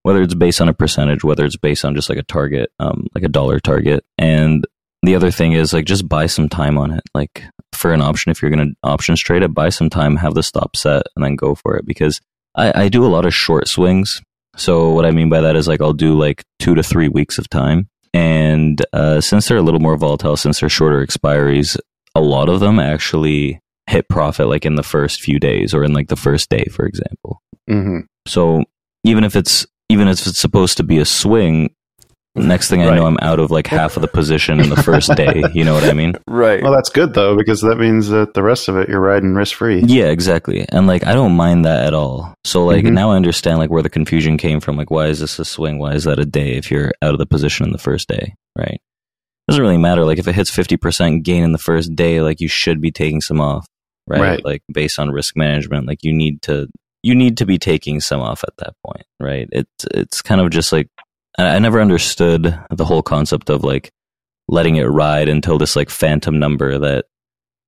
[0.03, 3.07] Whether it's based on a percentage, whether it's based on just like a target, um,
[3.15, 4.03] like a dollar target.
[4.17, 4.65] And
[5.03, 7.01] the other thing is like just buy some time on it.
[7.13, 10.33] Like for an option, if you're going to options trade it, buy some time, have
[10.35, 11.85] the stop set, and then go for it.
[11.85, 12.21] Because
[12.55, 14.21] I, I do a lot of short swings.
[14.57, 17.37] So what I mean by that is like I'll do like two to three weeks
[17.37, 17.87] of time.
[18.13, 21.77] And uh, since they're a little more volatile, since they're shorter expiries,
[22.13, 23.59] a lot of them actually
[23.89, 26.85] hit profit like in the first few days or in like the first day, for
[26.85, 27.41] example.
[27.69, 28.05] Mhm.
[28.27, 28.63] So
[29.03, 31.73] even if it's even if it's supposed to be a swing,
[32.35, 35.13] next thing I know, I'm out of like half of the position in the first
[35.15, 35.43] day.
[35.53, 36.13] You know what I mean?
[36.27, 36.61] Right.
[36.63, 39.55] Well, that's good though because that means that the rest of it you're riding risk
[39.55, 39.81] free.
[39.85, 40.65] Yeah, exactly.
[40.69, 42.33] And like I don't mind that at all.
[42.45, 42.93] So like Mhm.
[42.93, 44.77] now I understand like where the confusion came from.
[44.77, 45.77] Like why is this a swing?
[45.79, 48.33] Why is that a day if you're out of the position in the first day,
[48.57, 48.75] right?
[48.75, 48.81] It
[49.51, 50.05] Doesn't really matter.
[50.05, 52.91] Like if it hits fifty percent gain in the first day, like you should be
[52.91, 53.65] taking some off,
[54.07, 54.21] right?
[54.21, 54.45] Right.
[54.45, 56.67] Like based on risk management, like you need to
[57.03, 59.49] you need to be taking some off at that point, right?
[59.51, 60.87] It's it's kind of just like
[61.37, 63.89] I never understood the whole concept of like
[64.47, 67.05] letting it ride until this like phantom number that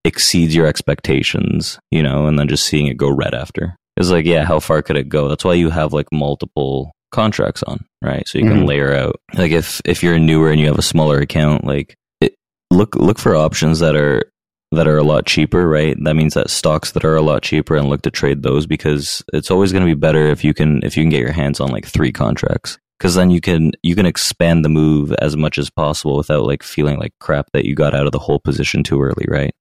[0.06, 3.76] exceeds your expectations, you know, and then just seeing it go red after.
[3.96, 5.28] It's like, yeah, how far could it go?
[5.30, 8.28] That's why you have like multiple contracts on, right?
[8.28, 8.68] So you can Mhm.
[8.68, 9.16] layer out.
[9.36, 12.36] Like if if you're newer and you have a smaller account, like it,
[12.72, 14.24] look look for options that are
[14.72, 15.96] that are a lot cheaper, right?
[16.04, 19.24] That means that stocks that are a lot cheaper and look to trade those because
[19.32, 21.60] it's always going to be better if you can if you can get your hands
[21.60, 25.58] on like three contracts because then you can you can expand the move as much
[25.58, 28.82] as possible without like feeling like crap that you got out of the whole position
[28.82, 29.52] too early, right?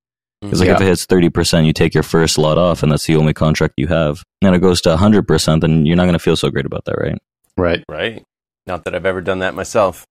[0.41, 0.77] Because like Yeah.
[0.77, 3.33] if it hits thirty percent, you take your first lot off, and that's the only
[3.33, 4.23] contract you have.
[4.43, 6.85] And it goes to hundred percent, then you're not going to feel so great about
[6.85, 7.19] that, right?
[7.57, 7.83] Right.
[7.91, 8.23] Right.
[8.65, 10.07] Not that I've ever done that myself.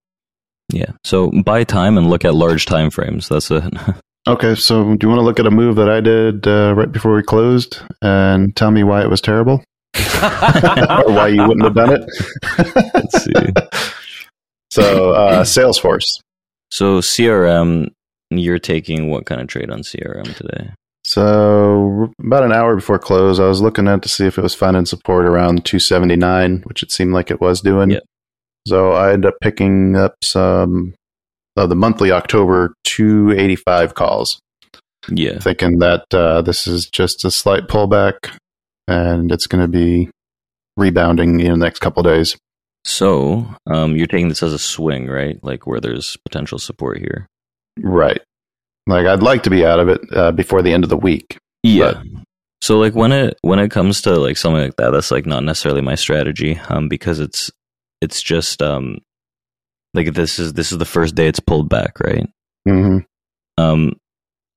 [0.67, 0.91] Yeah.
[1.05, 3.29] So buy time and look at large time frames.
[3.29, 3.63] That's it.
[4.27, 6.91] Okay, so do you want to look at a move that I did uh, right
[6.91, 9.63] before we closed and tell me why it was terrible
[9.95, 12.93] or why you wouldn't have done it?
[12.93, 13.33] let's see.
[14.69, 16.07] so, uh, Salesforce.
[16.71, 17.91] So CRM,
[18.29, 20.71] you're taking what kind of trade on CRM today?
[21.03, 24.53] So, about an hour before close, I was looking at to see if it was
[24.53, 27.89] finding support around 279, which it seemed like it was doing.
[27.89, 28.03] Yep.
[28.67, 30.93] So, I ended up picking up some
[31.57, 34.39] of the monthly October 285 calls.
[35.09, 35.39] Yeah.
[35.39, 38.37] thinking that uh, this is just a slight pullback
[38.87, 40.09] and it's going to be
[40.77, 42.37] rebounding in the next couple days.
[42.83, 45.41] So um, you're taking this as a swing, right?
[45.43, 47.27] Like where there's potential support here.
[47.79, 48.21] Right.
[48.87, 51.37] Like I'd like to be out of it uh, before the end of the week.
[51.63, 52.01] Yeah.
[52.61, 55.43] So like when it when it comes to like something like that, that's like not
[55.43, 57.51] necessarily my strategy, um, because it's
[58.01, 58.99] it's just um,
[59.93, 62.27] like this is this is the first day it's pulled back, right?
[62.67, 62.99] hmm
[63.57, 63.93] Um,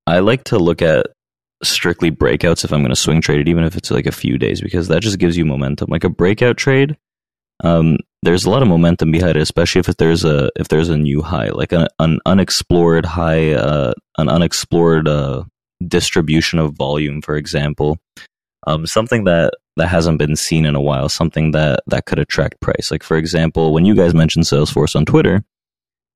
[0.06, 1.06] I like to look at
[1.64, 4.38] strictly breakouts if I'm going to swing trade it, even if it's like a few
[4.38, 5.88] days, because that just gives you momentum.
[5.90, 6.96] Like a breakout trade,
[7.62, 10.96] um, there's a lot of momentum behind it, especially if there's a if there's a
[10.96, 15.44] new high, like an, an unexplored high, uh, an unexplored uh,
[15.86, 17.98] distribution of volume, for example,
[18.66, 22.60] um, something that that hasn't been seen in a while, something that that could attract
[22.60, 22.90] price.
[22.90, 25.44] Like for example, when you guys mentioned Salesforce on Twitter,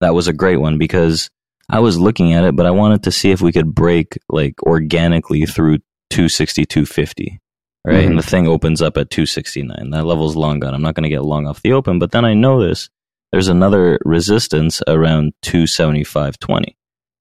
[0.00, 1.30] that was a great one because
[1.70, 4.54] I was looking at it, but I wanted to see if we could break like
[4.62, 5.78] organically through
[6.10, 7.40] 260, 250.
[7.84, 8.04] Right.
[8.04, 8.06] Mhm.
[8.08, 9.90] And the thing opens up at 269.
[9.90, 10.74] That level's long gone.
[10.74, 12.88] I'm not going to get long off the open, but then I notice
[13.32, 16.74] there's another resistance around 275.20.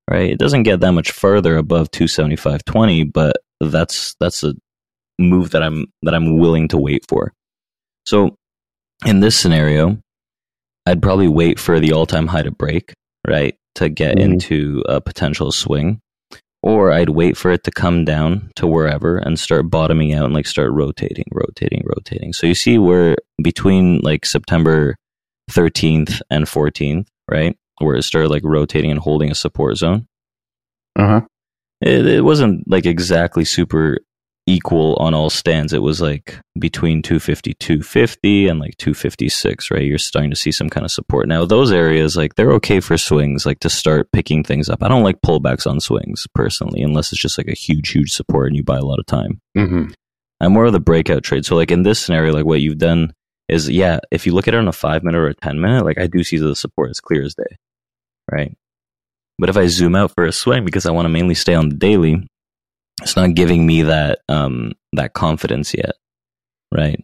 [0.09, 0.29] Right.
[0.31, 4.53] It doesn't get that much further above 275.20, but that's, that's a
[5.19, 7.33] move that I'm, that I'm willing to wait for.
[8.05, 8.35] So
[9.05, 9.99] in this scenario,
[10.85, 12.93] I'd probably wait for the all time high to break,
[13.27, 13.55] right?
[13.75, 14.21] To get Mhm.
[14.21, 15.99] into a potential swing.
[16.63, 20.33] Or I'd wait for it to come down to wherever and start bottoming out and
[20.33, 22.33] like start rotating, rotating, rotating.
[22.33, 24.95] So you see where between like September
[25.51, 27.55] 13th and 14th, right?
[27.79, 30.07] Where it started like rotating and holding a support zone.
[30.95, 31.21] Uh huh.
[31.79, 33.99] It, it wasn't like exactly super
[34.47, 35.73] equal on all stands.
[35.73, 39.83] It was like between 250, 250 and like 256, right?
[39.83, 41.27] You're starting to see some kind of support.
[41.27, 44.81] Now, those areas, like they're okay for swings, like to start picking things up.
[44.81, 48.47] I don't like pullbacks on swings personally, unless it's just like a huge, huge support
[48.47, 49.41] and you buy a lot of time.
[49.55, 49.85] hmm
[50.39, 51.45] I'm more of the breakout trade.
[51.45, 53.11] So, like in this scenario, like what you've done
[53.49, 55.83] is, yeah, if you look at it on a five minute or a 10 minute,
[55.83, 57.57] like I do see the support as clear as day,
[58.31, 58.55] right?
[59.39, 61.69] But if I zoom out for a swing because I want to mainly stay on
[61.69, 62.27] the daily,
[63.01, 65.93] it's not giving me that um that confidence yet,
[66.73, 67.03] right?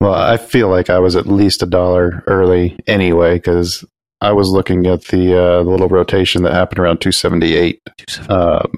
[0.00, 3.84] Well, I feel like I was at least a dollar early anyway because
[4.20, 7.80] I was looking at the, uh, the little rotation that happened around 278.
[8.28, 8.72] Um,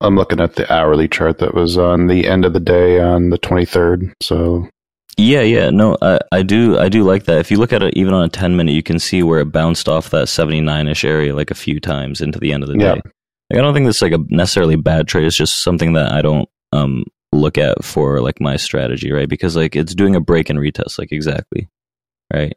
[0.00, 3.30] I'm looking at the hourly chart that was on the end of the day on
[3.30, 4.12] the 23rd.
[4.22, 4.68] So,
[5.16, 7.38] Yeah, yeah, no, I, I do, I do like that.
[7.38, 9.52] If you look at it even on a ten minute, you can see where it
[9.52, 12.68] bounced off that seventy nine ish area like a few times into the end of
[12.68, 12.94] the Yeah.
[12.96, 13.00] day.
[13.50, 15.26] Like, I don't think this is like a necessarily bad trade.
[15.26, 19.28] It's just something that I don't um look at for like my strategy, right?
[19.28, 21.68] Because like it's doing a break and retest, like exactly,
[22.32, 22.56] right?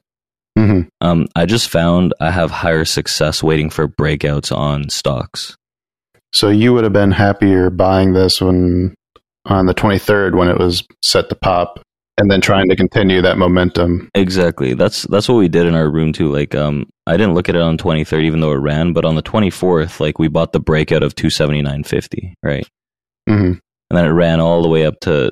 [0.57, 0.87] mhm.
[1.01, 5.55] Um, I just found I have higher success waiting for breakouts on stocks.
[6.33, 8.95] so you would have been happier buying this when
[9.45, 11.79] on the 23rd when it was set to pop
[12.17, 14.09] and then trying to continue that momentum.
[14.15, 14.73] Exactly.
[14.73, 16.31] That's that's what we did in our room too.
[16.31, 19.05] Like, um, I didn't look at it on twenty third, even though it ran, but
[19.05, 22.67] on the twenty fourth, like we bought the breakout of two seventy nine fifty, right?
[23.27, 25.31] hmm And then it ran all the way up to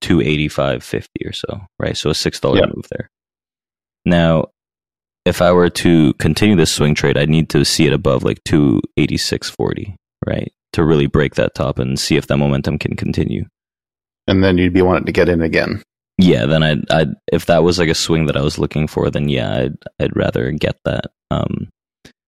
[0.00, 1.96] two eighty five fifty or so, right?
[1.96, 2.70] So a six dollar Yep.
[2.74, 3.08] move there.
[4.04, 4.46] Now,
[5.24, 8.42] if I were to continue this swing trade, I'd need to see it above like
[8.44, 10.52] two eighty six forty, right?
[10.74, 13.44] To really break that top and see if that momentum can continue.
[14.28, 15.82] And then you'd be wanting to get in again.
[16.18, 19.10] Yeah, then I'd, I'd if that was like a swing that I was looking for,
[19.10, 21.06] then yeah, I'd I'd rather get that.
[21.30, 21.68] Um,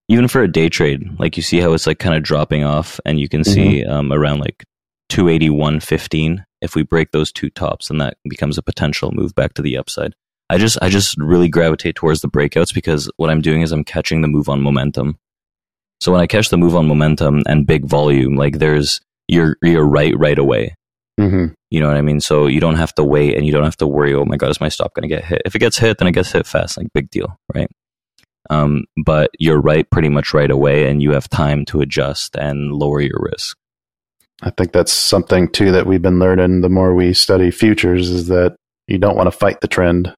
[0.08, 3.00] even for a day trade, like you see how it's like kind of dropping off,
[3.04, 4.64] and you can see um, around like
[5.08, 6.44] two eighty one fifteen.
[6.60, 9.76] If we break those two tops, then that becomes a potential move back to the
[9.78, 10.14] upside.
[10.50, 13.84] I just I just really gravitate towards the breakouts because what I'm doing is I'm
[13.84, 15.18] catching the move on momentum.
[16.00, 19.86] So when I catch the move on momentum and big volume, like there's you're you're
[19.86, 20.74] right right away.
[21.18, 22.20] Hmm You know what I mean?
[22.20, 24.50] So you don't have to wait and you don't have to worry, oh my God,
[24.50, 25.42] is my stop going to get hit?
[25.44, 27.68] If it gets hit, then it gets hit fast, like big deal, right?
[28.50, 32.72] Um, but you're right pretty much right away and you have time to adjust and
[32.72, 33.56] lower your risk.
[34.42, 38.28] I think that's something too that we've been learning the more we study futures is
[38.28, 40.14] that you don't want to fight the trend.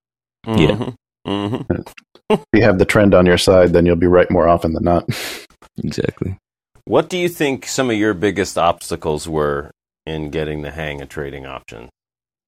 [0.47, 0.95] Mhm.
[1.27, 1.93] Mhm.
[2.29, 4.85] If you have the trend on your side, then you'll be right more often than
[4.85, 5.09] not.
[5.83, 6.37] Exactly.
[6.85, 9.71] What do you think some of your biggest obstacles were
[10.11, 11.89] in getting the hang of trading options?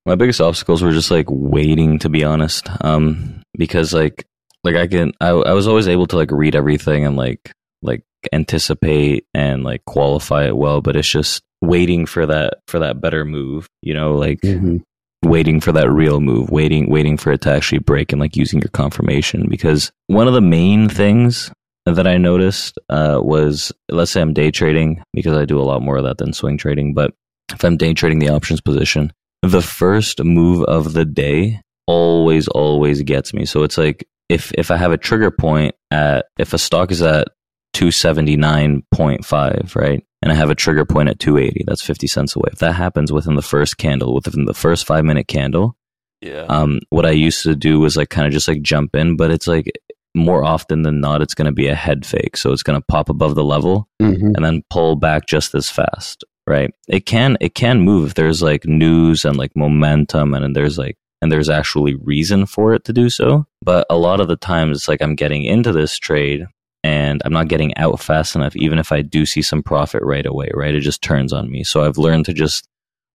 [0.05, 2.69] My biggest obstacles were just like waiting, to be honest.
[2.81, 4.27] Um, because like,
[4.65, 8.03] like I can, I, I was always able to like read everything and like, like
[8.33, 13.25] anticipate and like qualify it well, but it's just waiting for that, for that better
[13.25, 14.79] move, you know, like, hmm
[15.25, 18.61] waiting for that real move, waiting waiting for it to actually break and like using
[18.61, 19.47] your confirmation.
[19.49, 21.51] Because one of the main things
[21.87, 25.83] that I noticed uh, was let's say I'm day trading because I do a lot
[25.83, 27.15] more of that than swing trading, but
[27.53, 29.13] if I'm day trading the options position,
[29.43, 33.45] the first move of the day always always gets me.
[33.45, 37.03] So it's like if if I have a trigger point at if a stock is
[37.03, 37.29] at
[37.75, 40.05] 279.5, right?
[40.23, 42.51] And I have a trigger point at 280, that's 50 cents away.
[42.53, 45.77] If that happens within the first candle, within the first 5 minute candle,
[46.21, 46.47] Yeah.
[46.49, 49.31] um, what I used to do was like kind of just like jump in, but
[49.33, 49.73] it's like
[50.15, 52.37] more often than not, it's going to be a head fake.
[52.37, 55.69] So it's going to pop above the level hmm and then pull back just as
[55.71, 56.73] fast, right?
[56.89, 60.79] It can it can move if there's like news and like momentum and and there's
[60.79, 63.47] like and there's actually reason for it to do so.
[63.63, 66.47] But a lot of the times it's like I'm getting into this trade
[66.83, 70.27] and I'm not getting out fast enough even if I do see some profit right
[70.27, 70.75] away, right?
[70.75, 71.63] It just turns on me.
[71.63, 72.69] So I've learned to just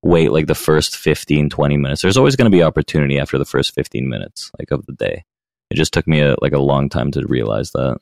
[0.04, 2.02] wait like the first 15 20 minutes.
[2.02, 5.26] There's always going to be opportunity after the first 15 minutes like of the day.
[5.70, 8.00] It just took me a, like a long time to realize that.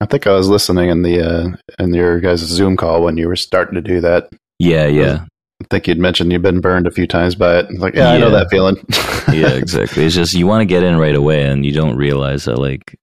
[0.00, 3.26] I think I was listening in the uh, in your guys' Zoom call when you
[3.26, 4.30] were starting to do that.
[4.58, 5.24] Yeah, yeah.
[5.60, 7.78] I think you'd mentioned you've been burned a few times by it.
[7.78, 8.76] Like, yeah, I know that feeling.
[9.32, 10.04] yeah, exactly.
[10.04, 12.96] It's just you want to get in right away, and you don't realize that like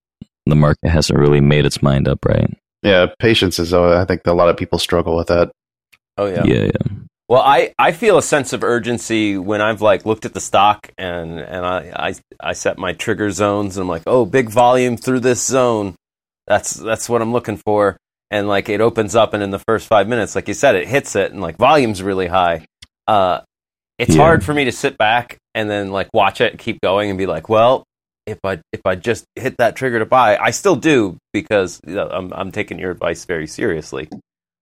[0.46, 2.50] the market hasn't really made its mind up, right?
[2.86, 3.74] yeah, patience is.
[3.74, 5.52] Uh, I think a lot of people struggle with that.
[6.18, 6.44] oh yeah.
[6.46, 10.34] Yeah, yeah, Well, I, I feel a sense of urgency when I've like looked at
[10.34, 14.26] the stock and and I, I I set my trigger zones and I'm like, oh,
[14.26, 15.96] big volume through this zone.
[16.48, 17.98] That's that's what I'm looking for.
[18.36, 20.90] And like it opens up and in the first five minutes, like you said, it
[20.90, 22.66] hits it and like volume's really high.
[23.08, 23.40] Uh,
[23.98, 24.24] it's Yeah.
[24.24, 27.28] hard for me to sit back and then like watch it, keep going, and be
[27.28, 27.86] like, well,
[28.26, 31.96] if I if I just hit that trigger to buy, I still do because you
[31.96, 34.10] know, I'm I'm taking your advice very seriously.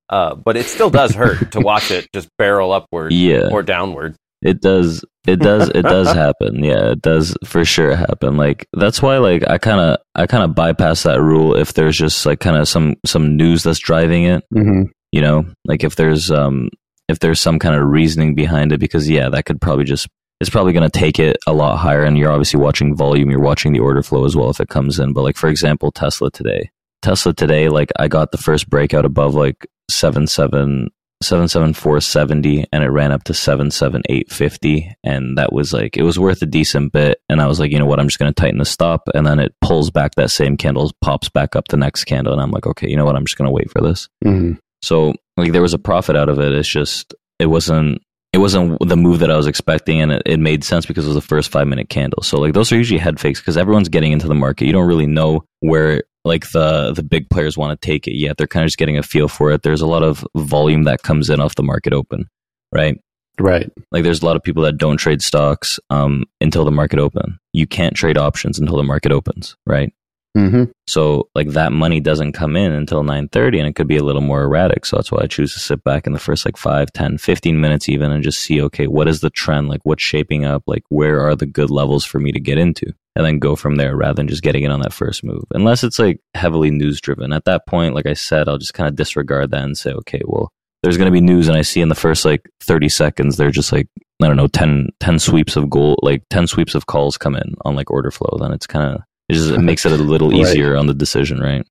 [0.08, 3.50] Uh, but it still does hurt to watch it just barrel upward yeah.
[3.52, 4.16] or downward.
[4.44, 5.04] It does.
[5.26, 5.70] It does.
[5.70, 6.64] It does happen.
[6.64, 8.36] Yeah, it does for sure happen.
[8.36, 11.98] Like that's why, like I kind of, I kind of bypass that rule if there's
[11.98, 14.44] just like kind of some some news that's driving it.
[14.52, 16.70] hmm You know, like if there's um
[17.08, 20.08] if there's some kind of reasoning behind it, because yeah, that could probably just
[20.42, 22.04] it's probably going to take it a lot higher.
[22.04, 25.00] And you're obviously watching volume, you're watching the order flow as well if it comes
[25.00, 25.14] in.
[25.14, 26.70] But like for example, Tesla today,
[27.02, 30.90] Tesla today, like I got the first breakout above like seven seven.
[31.24, 36.46] 77470 and it ran up to 77850 and that was like it was worth a
[36.46, 37.20] decent bit.
[37.30, 38.00] And I was like you know what?
[38.00, 39.10] I'm just going to tighten the stop.
[39.14, 42.34] And then it pulls back that same candle pops back up the next candle.
[42.34, 43.16] And I'm like okay you know what?
[43.16, 44.08] I'm just going to wait for this.
[44.24, 44.54] Hmm
[44.84, 46.54] so like there was a profit out of it.
[46.54, 48.02] It's just it wasn't
[48.34, 51.10] it wasn't the move that I was expecting, and it, it made sense because it
[51.10, 52.22] was the first five minute candle.
[52.22, 54.66] So like those are usually head fakes because everyone's getting into the market.
[54.66, 58.38] You don't really know where like the the big players want to take it yet.
[58.38, 59.64] They're kind of just getting a feel for it.
[59.64, 62.30] There's a lot of volume that comes in off the market open,
[62.72, 63.00] right?
[63.40, 63.72] Right.
[63.92, 67.40] Like there's a lot of people that don't trade stocks um, until the market open.
[67.52, 69.92] You can't trade options until the market opens, right?
[70.36, 74.04] Hmm So like that money doesn't come in until 9:30 and it could be a
[74.04, 74.86] little more erratic.
[74.86, 77.62] So that's why I choose to sit back in the first like 5, 10, 15
[77.62, 79.70] minutes even and just see okay, what is the trend?
[79.70, 80.64] Like what's shaping up?
[80.66, 82.94] Like where are the good levels for me to get into?
[83.16, 85.44] And then go from there rather than just getting in on that first move.
[85.52, 87.32] Unless it's like heavily news driven.
[87.32, 90.22] At that point, like I said, I'll just kind of disregard that and say, okay,
[90.26, 93.38] well, there's going to be news and I see in the first like 30 seconds
[93.38, 93.88] they're just like
[94.22, 97.56] I don't know 10, 10 sweeps of goal like 10 sweeps of calls come in
[97.66, 100.30] on like order flow then it's kind of it just it makes it a little
[100.32, 100.42] Right.
[100.42, 101.66] easier on the decision, right?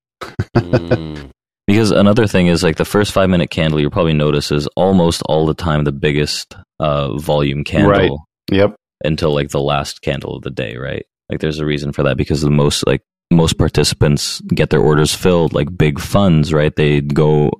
[0.56, 1.30] Mm.
[1.68, 5.22] Because another thing is like the first five minute candle you'll probably notice is almost
[5.26, 8.10] all the time the biggest uh, volume candle Right.
[8.50, 8.74] Yep.
[9.04, 11.04] until like the last candle of the day, right?
[11.30, 13.00] Like there's a reason for that because the most like
[13.30, 16.74] most participants get their orders filled like big funds, right?
[16.74, 17.52] They go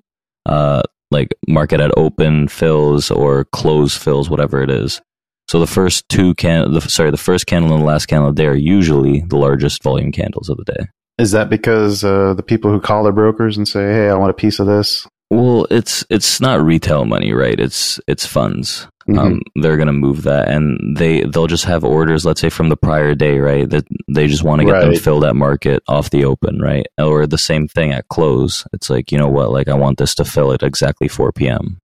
[0.47, 0.82] uh
[1.12, 5.01] like market at open fills or close fills, whatever it is.
[5.49, 8.36] So the first two can the sorry the first candle and the last candle of
[8.36, 10.86] the day are usually the largest volume candles of the day.
[11.18, 14.30] Is that because uh, the people who call their brokers and say, "Hey, I want
[14.30, 15.07] a piece of this"?
[15.30, 17.59] Well, it's it's not retail money, right?
[17.59, 18.86] It's it's funds.
[19.09, 19.18] Mhm.
[19.18, 22.24] Um, they're gonna move that, and they they'll just have orders.
[22.24, 23.68] Let's say from the prior day, right?
[23.68, 24.99] That they just want to get them Right.
[25.01, 26.86] filled at market off the open, right?
[26.99, 28.64] Or the same thing at close.
[28.72, 29.51] It's like you know what?
[29.53, 31.78] Like I want this to fill at exactly four p.m.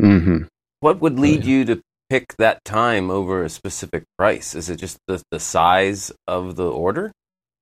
[0.00, 0.42] hmm
[0.80, 1.50] What would lead yeah.
[1.50, 1.80] you to
[2.10, 4.54] pick that time over a specific price?
[4.54, 7.12] Is it just the, the size of the order?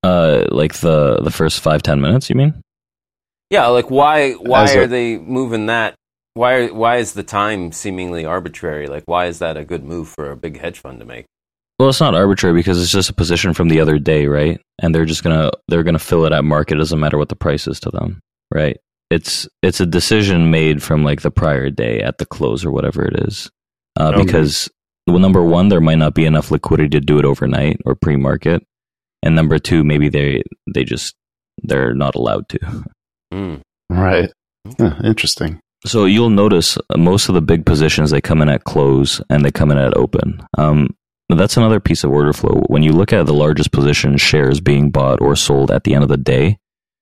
[0.03, 2.31] Uh, like the the first five ten minutes.
[2.31, 2.63] You mean?
[3.51, 5.95] Yeah, like why why a- are they moving that?
[6.35, 8.87] Why why is the time seemingly arbitrary?
[8.89, 11.25] Like why is that a good move for a big hedge fund to make?
[11.79, 14.61] Well, it's not arbitrary because it's just a position from the other day, right?
[14.81, 16.75] And they're just gonna they're gonna fill it at market.
[16.75, 18.21] It doesn't matter what the price is to them,
[18.53, 18.79] right?
[19.11, 23.05] It's it's a decision made from like the prior day at the close or whatever
[23.05, 23.51] it is,
[23.97, 24.25] uh, Okay.
[24.25, 24.69] because
[25.07, 28.63] well, number one, there might not be enough liquidity to do it overnight or pre-market,
[29.23, 30.43] and number two, maybe they
[30.75, 31.15] they just
[31.63, 32.59] they're not allowed to.
[33.33, 33.61] Mm.
[33.91, 34.31] Right.
[34.79, 35.61] Huh, interesting.
[35.87, 39.45] So you'll notice uh, most of the big positions they come in at close and
[39.45, 40.43] they come in at open.
[40.59, 40.97] Um,
[41.29, 42.63] that's another piece of order flow.
[42.67, 46.03] When you look at the largest position shares being bought or sold at the end
[46.03, 46.59] of the day,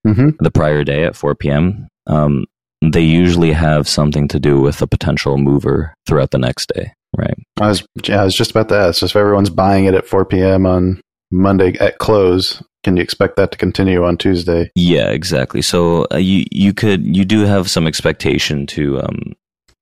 [0.07, 2.45] hmm the prior day at 4 p.m., um,
[2.93, 7.37] they usually have something to do with a potential mover throughout the next day, right?
[7.61, 9.03] I was yeah, I was just about to ask.
[9.03, 10.67] If everyone's buying it at 4 p.m.
[10.67, 14.71] on Monday at close, can you expect that to continue on Tuesday?
[14.75, 15.63] Yeah, exactly.
[15.63, 19.33] So uh, you you could you do have some expectation to um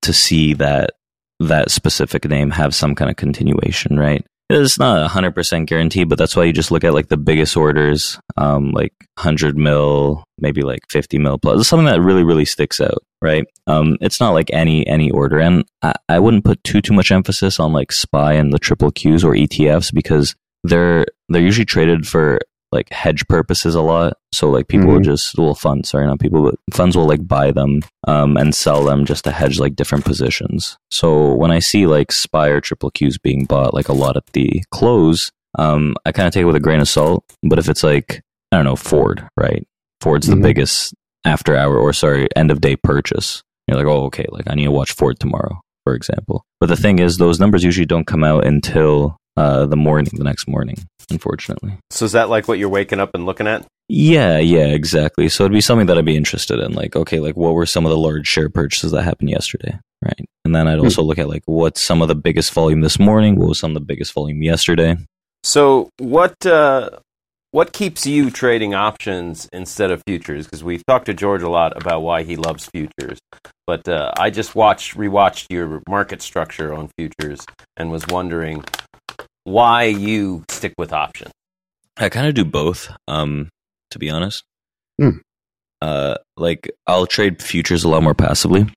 [0.01, 0.91] to see that
[1.39, 4.25] that specific name have some kind of continuation, right?
[4.49, 7.17] It's not a hundred percent guarantee, but that's why you just look at like the
[7.17, 12.23] biggest orders, um, like hundred mil, maybe like fifty mil plus, It's something that really
[12.23, 13.45] really sticks out, right?
[13.67, 17.11] Um, it's not like any any order, and I, I wouldn't put too too much
[17.11, 22.05] emphasis on like SPY and the triple Qs or ETFs because they're they're usually traded
[22.07, 22.39] for
[22.73, 24.17] like hedge purposes a lot.
[24.33, 25.05] So like people will Mhm.
[25.05, 28.83] just well funds, sorry, not people, but funds will like buy them um, and sell
[28.83, 30.77] them just to hedge like different positions.
[30.91, 34.25] So when I see like SPY or triple Qs being bought like a lot at
[34.33, 37.23] the close, um, I kind of take it with a grain of salt.
[37.43, 38.21] But if it's like
[38.51, 39.65] I don't know Ford, right?
[40.01, 40.43] Ford's the Mhm.
[40.43, 40.93] biggest
[41.25, 43.43] after hour or sorry end of day purchase.
[43.67, 46.43] You're like, oh okay, like I need to watch Ford tomorrow, for example.
[46.59, 50.23] But the thing is, those numbers usually don't come out until uh, the morning, the
[50.23, 50.77] next morning,
[51.09, 51.77] unfortunately.
[51.89, 53.65] So is that like what you're waking up and looking at?
[53.89, 55.27] Yeah, yeah, exactly.
[55.29, 56.73] So it'd be something that I'd be interested in.
[56.73, 59.77] Like, okay, like what were some of the large share purchases that happened yesterday?
[60.03, 60.25] Right.
[60.45, 60.85] And then I'd Hmm.
[60.85, 63.37] also look at like what's some of the biggest volume this morning?
[63.37, 64.97] What was some of the biggest volume yesterday?
[65.43, 66.89] So what uh,
[67.51, 70.45] what keeps you trading options instead of futures?
[70.45, 73.19] Because we've talked to George a lot about why he loves futures,
[73.67, 77.45] but uh, I just watched rewatched your market structure on futures
[77.77, 78.63] and was wondering
[79.43, 81.31] why you stick with options.
[81.97, 83.49] I kind of do both, um,
[83.91, 84.43] to be honest.
[84.99, 85.17] Hmm.
[85.81, 88.67] Uh, like I'll trade futures a lot more passively.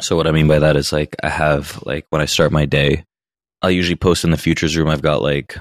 [0.00, 2.66] So what I mean by that is like I have like when I start my
[2.66, 3.04] day,
[3.62, 4.88] I'll usually post in the futures room.
[4.88, 5.56] I've got like,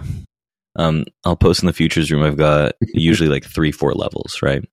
[0.75, 2.23] um, I'll post in the futures room.
[2.23, 4.67] I've got usually like three, four levels, right?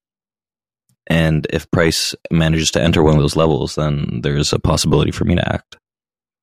[1.07, 5.25] And if price manages to enter one of those levels, then there's a possibility for
[5.25, 5.77] me to act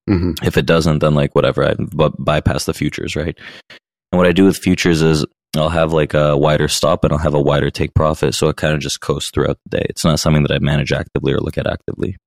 [0.09, 1.63] hmm if it doesn't then like whatever.
[1.63, 3.37] I b- bypass the futures right?
[4.11, 7.19] And what i do with futures is i'll have like a wider stop and i'll
[7.27, 8.33] have a wider take profit.
[8.35, 9.85] So it kind of just coasts throughout the day.
[9.89, 12.17] It's not something that i manage actively or look at actively.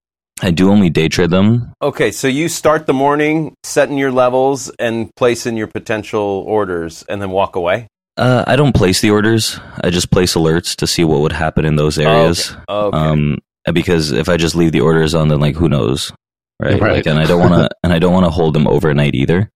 [0.42, 1.72] I do only day trade them.
[1.80, 7.20] Okay, so you start the morning setting your levels and placing your potential orders, and
[7.22, 7.86] then walk away.
[8.16, 9.58] uh, i don't place the orders.
[9.84, 12.56] I just place alerts to see what would happen in those areas.
[12.68, 12.96] Okay.
[12.98, 13.38] um
[13.72, 16.12] because if i just leave the orders on then like who knows
[16.62, 16.92] right, Right.
[16.96, 19.50] Like, and i don't want to and i don't want to hold them overnight either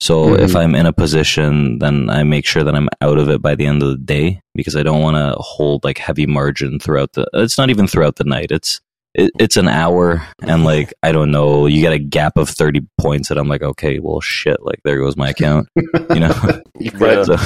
[0.00, 0.38] So Mhm.
[0.40, 3.54] if I'm in a position, then I make sure that I'm out of it by
[3.54, 7.12] the end of the day because I don't want to hold like heavy margin throughout
[7.12, 7.24] the.
[7.34, 8.50] It's not even throughout the night.
[8.50, 8.80] It's
[9.14, 11.66] it, it's an hour and like I don't know.
[11.68, 14.58] You get a gap of thirty points, and I'm like, okay, well, shit.
[14.68, 15.68] Like there goes my account.
[16.14, 16.34] You know.
[16.80, 17.22] Yeah.
[17.22, 17.38] So-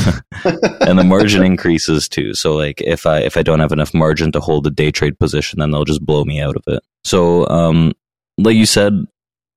[0.88, 2.32] and the margin increases too.
[2.32, 5.18] So like if I if I don't have enough margin to hold a day trade
[5.18, 6.80] position, then they'll just blow me out of it.
[7.04, 7.92] So um,
[8.38, 8.92] like you said,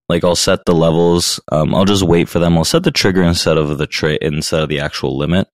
[0.08, 1.40] like I'll set the levels.
[1.52, 2.58] Um, I'll just wait for them.
[2.58, 5.48] I'll set the trigger instead of the trade instead of the actual limit,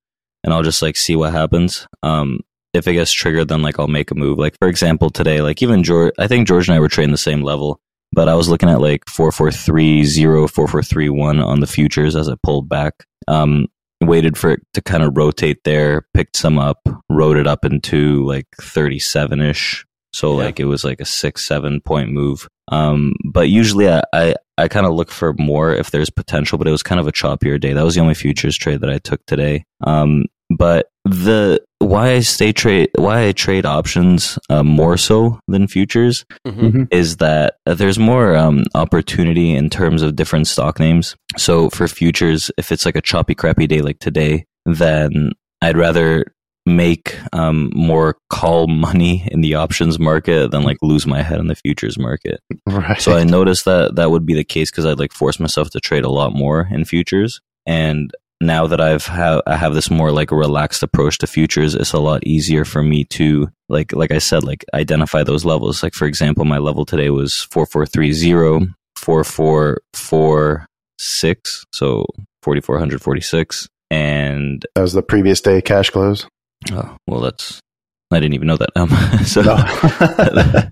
[0.43, 1.88] and I'll just like see what happens.
[2.03, 2.39] Um,
[2.73, 4.38] if it gets triggered, then like I'll make a move.
[4.38, 7.17] Like for example, today, like even George, I think George and I were trading the
[7.17, 7.80] same level.
[8.11, 11.59] But I was looking at like four four three zero four four three one on
[11.59, 13.05] the futures as I pulled back.
[13.28, 13.67] Um,
[14.01, 18.26] waited for it to kind of rotate there, picked some up, rode it up into
[18.26, 19.86] like 37 ish.
[20.16, 20.45] So Yeah.
[20.45, 22.47] like it was like a six, seven point move.
[22.72, 26.68] Um, but usually I, I, I kind of look for more if there's potential, but
[26.68, 27.74] it was kind of a choppier day.
[27.74, 29.66] That was the only futures trade that I took today.
[29.86, 35.68] Um, but the, why I stay trade, why I trade options, uh, more so than
[35.68, 36.88] futures Mhm.
[36.91, 41.16] is that there's more um, opportunity in terms of different stock names.
[41.38, 46.26] So for futures, if it's like a choppy, crappy day like today, then I'd rather
[46.66, 51.47] make um, more call money in the options market than like lose my head in
[51.47, 52.41] the futures market.
[52.68, 52.99] Right.
[52.99, 55.80] So I noticed that that would be the case because I'd like force myself to
[55.80, 57.39] trade a lot more in futures.
[57.66, 58.11] And
[58.41, 61.99] now that I've have I have this more like relaxed approach to futures, it's a
[61.99, 65.84] lot easier for me to like like I said, like identify those levels.
[65.84, 68.61] Like for example, my level today was four four three zero,
[68.95, 70.66] four four four
[70.99, 72.05] six, so
[72.41, 73.70] forty four hundred forty six.
[73.91, 76.28] And that was the previous day cash close.
[76.72, 77.59] Oh, well that's
[78.11, 78.70] I didn't even know that.
[78.76, 78.89] Um
[79.26, 79.55] so No.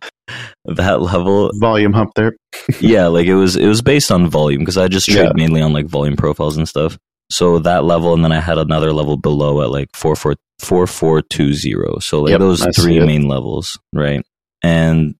[0.66, 2.34] that level Volume hump there.
[2.80, 5.32] yeah, like it was it was based on volume because I just trade Yeah.
[5.36, 6.98] mainly on like volume profiles and stuff.
[7.32, 10.86] So that level, and then I had another level below at like four four four
[10.86, 11.98] four two zero.
[12.00, 14.24] So like Yep, those I three main levels, right?
[14.62, 15.16] And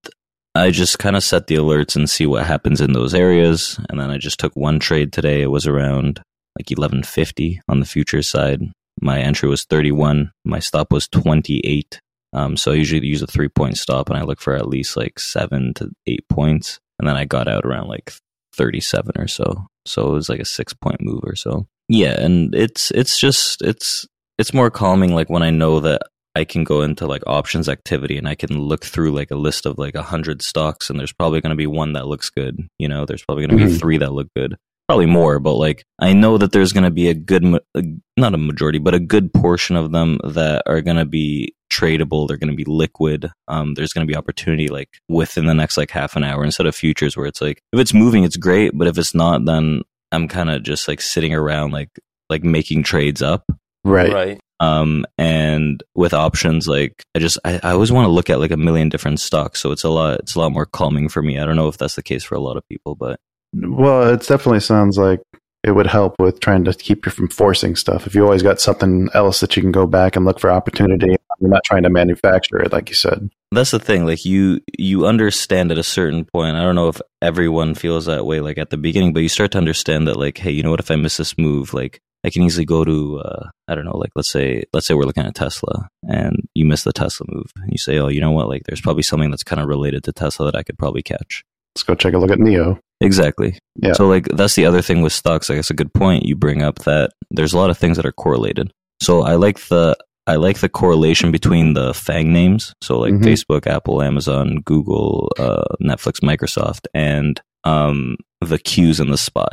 [0.54, 3.80] I just kind of set the alerts and see what happens in those areas.
[3.90, 5.42] And then I just took one trade today.
[5.42, 6.22] It was around
[6.56, 8.60] like eleven fifty on the futures side.
[9.00, 10.32] My entry was thirty one.
[10.44, 12.00] My stop was twenty eight.
[12.32, 14.96] Um, so I usually use a three point stop, and I look for at least
[14.96, 16.78] like seven to eight points.
[16.98, 18.12] And then I got out around like
[18.56, 19.66] 37 or so.
[19.84, 21.66] So it was like a six point move or so.
[21.88, 24.06] Yeah, and it's it's just it's
[24.38, 26.02] it's more calming like when I know that
[26.36, 29.66] I can go into like options activity and I can look through like a list
[29.66, 32.58] of like a hundred stocks and there's probably going to be one that looks good.
[32.78, 33.78] You know, there's probably going to be Mhm.
[33.78, 34.56] three that look good.
[34.88, 37.42] Probably more, but like I know that there's going to be a good,
[37.74, 37.82] a,
[38.18, 42.28] not a majority, but a good portion of them that are going to be tradable.
[42.28, 43.30] They're going to be liquid.
[43.48, 46.66] Um, there's going to be opportunity like within the next like half an hour instead
[46.66, 49.82] of futures where it's like if it's moving, it's great, but if it's not, then
[50.12, 51.90] I'm kind of just like sitting around like
[52.28, 53.44] like making trades up.
[53.84, 54.12] Right.
[54.12, 54.40] Right.
[54.60, 58.52] Um, and with options, like I just I, I always want to look at like
[58.52, 61.38] a million different stocks, so it's a lot it's a lot more calming for me.
[61.38, 63.18] I don't know if that's the case for a lot of people, but
[63.54, 65.20] Well, it definitely sounds like
[65.64, 68.06] it would help with trying to keep you from forcing stuff.
[68.06, 71.16] If you always got something else that you can go back and look for opportunity,
[71.40, 73.30] you're not trying to manufacture it, like you said.
[73.50, 74.04] that's the thing.
[74.04, 76.56] Like you you understand at a certain point.
[76.56, 79.52] I don't know if everyone feels that way like at the beginning, but you start
[79.52, 80.80] to understand that like, hey, you know what?
[80.80, 83.96] If I miss this move, like I can easily go to uh, I don't know,
[83.96, 87.50] like let's say let's say we're looking at Tesla and you miss the Tesla move,
[87.56, 88.48] and you say, oh, you know what?
[88.48, 91.42] Like there's probably something that's kind of related to Tesla that I could probably catch.
[91.74, 92.78] Let's go check a look at NIO.
[93.00, 93.58] Exactly.
[93.76, 93.92] Yeah.
[93.92, 95.50] So like that's the other thing with stocks.
[95.50, 98.06] I guess a good point you bring up that there's a lot of things that
[98.06, 98.70] are correlated.
[99.02, 102.72] So I like the I like the correlation between the FANG names.
[102.82, 103.24] So like Mhm.
[103.24, 109.48] Facebook, Apple, Amazon, Google, uh, Netflix, Microsoft, and um, the Qs and the SPY.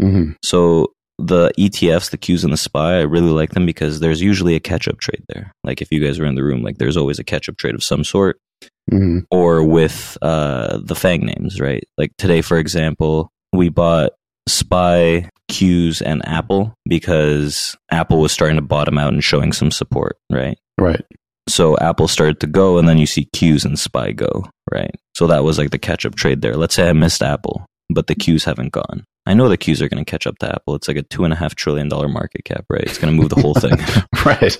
[0.00, 4.20] hmm So the ETFs, the Qs and the SPY, I really like them because there's
[4.20, 5.52] usually a catch up trade there.
[5.64, 7.74] Like if you guys were in the room, like there's always a catch up trade
[7.74, 8.38] of some sort
[8.90, 11.84] hmm or with uh, the FANG names, right?
[11.98, 14.12] Like today, for example, we bought
[14.48, 20.16] Spy, Qs, and Apple because Apple was starting to bottom out and showing some support,
[20.30, 20.58] right?
[20.78, 21.04] Right.
[21.48, 24.94] So Apple started to go, and then you see Qs and Spy go, right?
[25.14, 26.56] So that was like the catch up trade there.
[26.56, 29.04] Let's say I missed Apple, but the Qs haven't gone.
[29.26, 30.74] I know the Qs are going to catch up to Apple.
[30.74, 32.82] It's like a two and a half trillion dollar market cap, right?
[32.82, 33.72] It's going to move the whole thing.
[34.24, 34.56] right.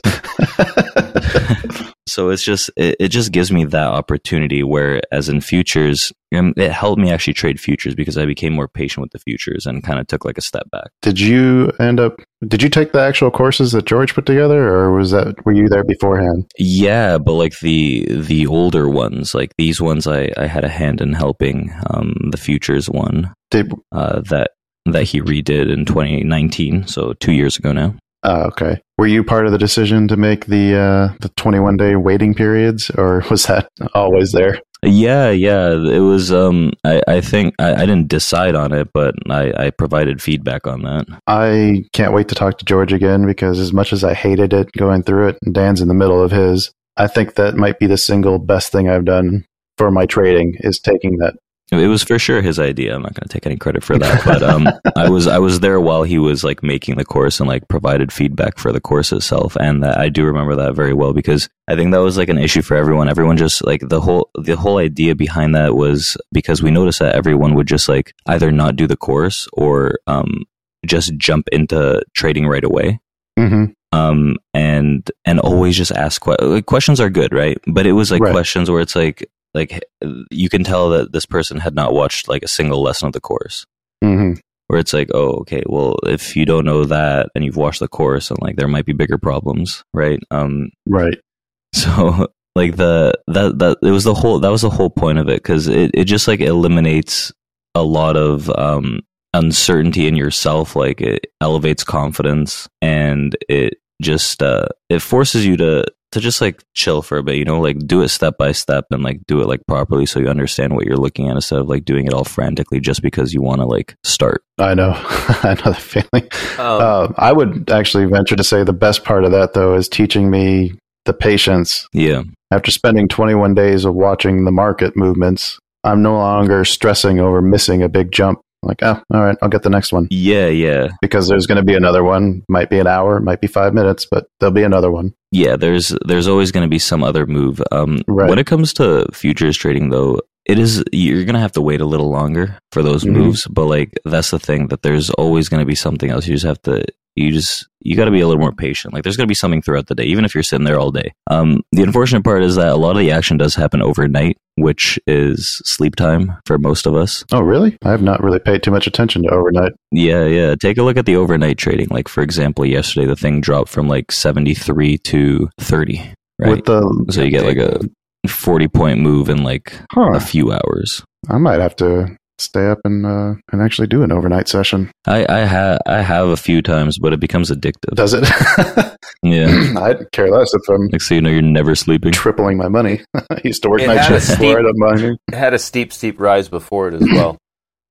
[2.08, 6.52] so it's just it, it just gives me that opportunity where as in futures um,
[6.56, 9.82] it helped me actually trade futures because i became more patient with the futures and
[9.82, 12.20] kind of took like a step back did you end up?
[12.46, 15.68] Did you take the actual courses that George put together, or was that were you
[15.68, 16.46] there beforehand?
[16.58, 21.00] yeah but like the the older ones like these ones i i had a hand
[21.00, 24.50] in helping um the futures one Did uh that
[24.92, 27.94] that he redid in 2019, so two years ago now.
[28.22, 28.80] Oh, okay.
[28.98, 32.90] Were you part of the decision to make the uh, the 21 day waiting periods,
[32.90, 34.60] or was that always there?
[34.82, 35.70] Yeah, yeah.
[35.70, 36.32] It was.
[36.32, 40.66] Um, I, I think I, I didn't decide on it, but I, I provided feedback
[40.66, 41.06] on that.
[41.26, 44.72] I can't wait to talk to George again because as much as I hated it
[44.72, 47.86] going through it, and Dan's in the middle of his, I think that might be
[47.86, 49.44] the single best thing I've done
[49.78, 51.34] for my trading is taking that
[51.72, 52.94] It was for sure his idea.
[52.94, 55.58] I'm not going to take any credit for that, but um, I was I was
[55.60, 59.10] there while he was like making the course and like provided feedback for the course
[59.10, 62.28] itself, and that, I do remember that very well because I think that was like
[62.28, 63.08] an issue for everyone.
[63.08, 67.16] Everyone just like the whole the whole idea behind that was because we noticed that
[67.16, 70.44] everyone would just like either not do the course or um,
[70.86, 73.00] just jump into trading right away.
[73.38, 73.64] Mm-hmm.
[73.92, 78.10] um and and always just ask que- like, questions are good right but it was
[78.10, 78.32] like Right.
[78.32, 79.82] questions where it's like like
[80.30, 83.20] you can tell that this person had not watched like a single lesson of the
[83.20, 83.64] course
[84.04, 84.34] Mm-hmm.
[84.68, 87.88] where it's like oh okay well if you don't know that and you've watched the
[87.88, 91.18] course and like there might be bigger problems right um Right.
[91.74, 95.28] so like the that that it was the whole that was the whole point of
[95.28, 97.32] it because it, it just like eliminates
[97.74, 99.00] a lot of um
[99.34, 105.84] uncertainty in yourself like it elevates confidence and it just uh it forces you to
[106.12, 108.84] to just like chill for a bit you know like do it step by step
[108.90, 111.68] and like do it like properly so you understand what you're looking at instead of
[111.68, 114.92] like doing it all frantically just because you want to like start I know.
[114.94, 116.30] I know the feeling.
[116.58, 119.88] Um, Uh, I would actually venture to say the best part of that, though, is
[119.88, 120.72] teaching me
[121.04, 121.86] the patience.
[121.92, 127.42] yeah After spending 21 days of watching the market movements, I'm no longer stressing over
[127.42, 128.40] missing a big jump.
[128.66, 131.64] Like, oh, all right, I'll get the next one yeah yeah because there's going to
[131.64, 132.42] be another one.
[132.48, 135.14] Might be an hour, might be five minutes, but there'll be another one.
[135.32, 138.28] yeah there's there's always going to be some other move um Right.
[138.30, 141.80] when it comes to futures trading though it is you're going to have to wait
[141.80, 143.12] a little longer for those Mhm.
[143.18, 146.34] moves but like that's the thing that there's always going to be something else you
[146.34, 146.84] just have to
[147.16, 149.34] you just you got to be a little more patient like there's going to be
[149.34, 152.42] something throughout the day even if you're sitting there all day um the unfortunate part
[152.42, 156.58] is that a lot of the action does happen overnight which is sleep time for
[156.58, 157.76] most of us Oh, really?
[157.84, 159.72] I have not really paid too much attention to overnight.
[159.90, 160.54] yeah, yeah.
[160.54, 161.88] Take a look at the overnight trading.
[161.90, 166.50] Like for example, yesterday the thing dropped from like 73 to 30, right?
[166.50, 167.80] With the, so you get like a
[168.28, 171.04] 40 point move in like huh, a few hours.
[171.28, 174.90] I might have to stay up and uh, and actually do an overnight session.
[175.06, 177.94] I I have I have a few times, but it becomes addictive.
[177.94, 178.24] Does it?
[179.22, 179.74] yeah.
[179.80, 182.12] I'd care less if I'm Like so you know you're never sleeping.
[182.12, 183.00] tripling my money.
[183.14, 184.66] I used to work It night had a shifts steep- for it.
[184.66, 185.16] I'm buying.
[185.28, 187.36] it had a steep, steep rise before it as well.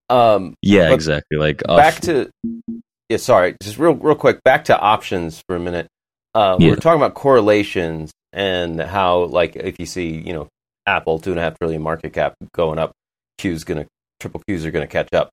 [0.07, 1.37] Um, Yeah, exactly.
[1.39, 2.29] Like off- back to
[3.09, 4.43] yeah, sorry, just real, real quick.
[4.43, 5.87] Back to options for a minute.
[6.35, 6.71] Uh, we Yeah.
[6.71, 10.47] We're talking about correlations and how, like, if you see, you know,
[10.85, 12.91] Apple two and a half trillion market cap going up,
[13.39, 13.87] Q's gonna
[14.19, 15.29] triple Q's are gonna catch up.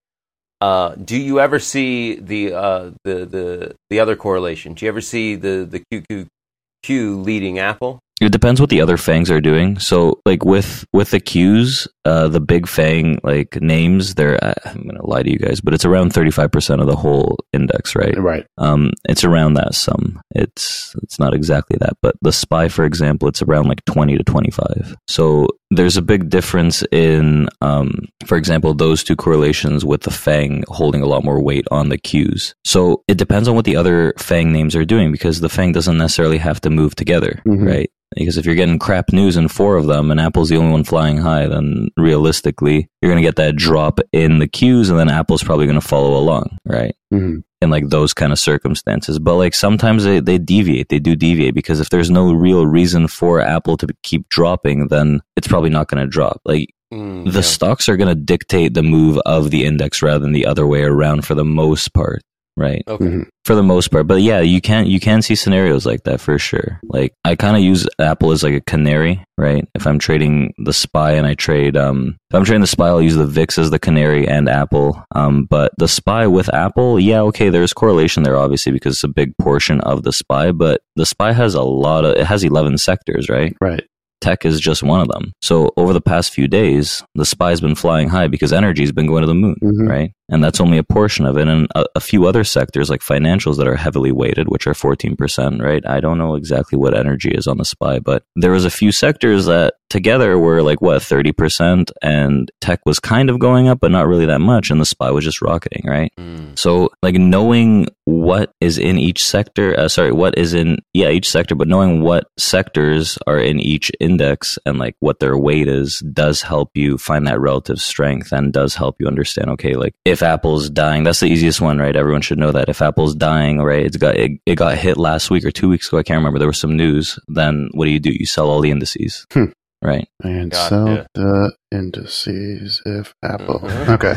[0.60, 4.74] Uh, do you ever see the uh, the the the other correlation?
[4.74, 7.98] Do you ever see the the QQQ leading Apple?
[8.20, 9.80] It depends what the other fangs are doing.
[9.80, 15.04] So, like with with the Qs, uh, the big fang like names, they're I'm gonna
[15.04, 18.16] lie to you guys, but it's around thirty five percent of the whole index, right?
[18.16, 18.46] Right.
[18.58, 20.20] Um, it's around that sum.
[20.36, 24.22] It's it's not exactly that, but the spy, for example, it's around like twenty to
[24.22, 24.94] twenty five.
[25.08, 27.90] So there's a big difference in, um,
[28.26, 31.98] for example, those two correlations with the Fang holding a lot more weight on the
[31.98, 32.54] Qs.
[32.64, 35.96] So it depends on what the other Fang names are doing because the Fang doesn't
[35.98, 37.66] necessarily have to move together, Mhm.
[37.66, 37.90] right?
[38.14, 40.84] Because if you're getting crap news in four of them and Apple's the only one
[40.84, 45.08] flying high, then realistically, you're going to get that drop in the Qs and then
[45.08, 46.94] Apple's probably going to follow along, right?
[47.10, 49.18] hmm in like those kind of circumstances.
[49.18, 53.08] But like sometimes they, they deviate, they do deviate because if there's no real reason
[53.08, 56.40] for Apple to keep dropping, then it's probably not going to drop.
[56.44, 57.40] Like Mm, the yeah.
[57.40, 60.82] stocks are going to dictate the move of the index rather than the other way
[60.82, 62.20] around for the most part.
[62.56, 62.82] Right.
[62.86, 63.04] okay.
[63.06, 64.06] hmm For the most part.
[64.06, 66.78] But yeah, you can you can see scenarios like that for sure.
[66.84, 69.64] Like I kind of use Apple as like a canary, right?
[69.74, 73.02] If I'm trading the SPY and I trade um if I'm trading the SPY, I'll
[73.02, 75.02] use the VIX as the canary and Apple.
[75.14, 79.08] Um but the SPY with Apple, yeah, okay, there's correlation there obviously because it's a
[79.08, 82.78] big portion of the SPY, but the SPY has a lot of it has 11
[82.78, 83.56] sectors, right?
[83.60, 83.82] Right.
[84.20, 85.32] tech is just one of them.
[85.42, 89.22] So over the past few days, the spy's been flying high because energy's been going
[89.22, 89.88] to the moon, Mhm.
[89.88, 90.12] right?
[90.32, 91.46] And that's only a portion of it.
[91.46, 95.62] And a, a few other sectors like financials that are heavily weighted, which are 14%,
[95.62, 95.86] right?
[95.86, 98.92] I don't know exactly what energy is on the spy, but there was a few
[98.92, 103.90] sectors that together were like what, 30% and tech was kind of going up, but
[103.90, 104.70] not really that much.
[104.70, 106.10] And the spy was just rocketing, right?
[106.18, 106.58] Mm.
[106.58, 111.28] So, like knowing what is in each sector, uh, sorry, what is in yeah each
[111.28, 116.02] sector, but knowing what sectors are in each index and like what their weight is
[116.12, 119.50] does help you find that relative strength and does help you understand.
[119.50, 121.96] Okay, like if if Apple's dying, that's the easiest one, right?
[121.96, 123.84] Everyone should know that if Apple's dying, right?
[123.84, 125.98] It's got it, it got hit last week or two weeks ago.
[125.98, 126.38] I can't remember.
[126.38, 127.18] There was some news.
[127.28, 128.10] Then what do you do?
[128.12, 129.46] You sell all the indices, Hmm.
[129.82, 130.06] right?
[130.22, 130.68] And Gotcha.
[130.68, 133.60] sell the indices if Apple.
[133.60, 133.88] Mhm.
[133.88, 134.14] Okay.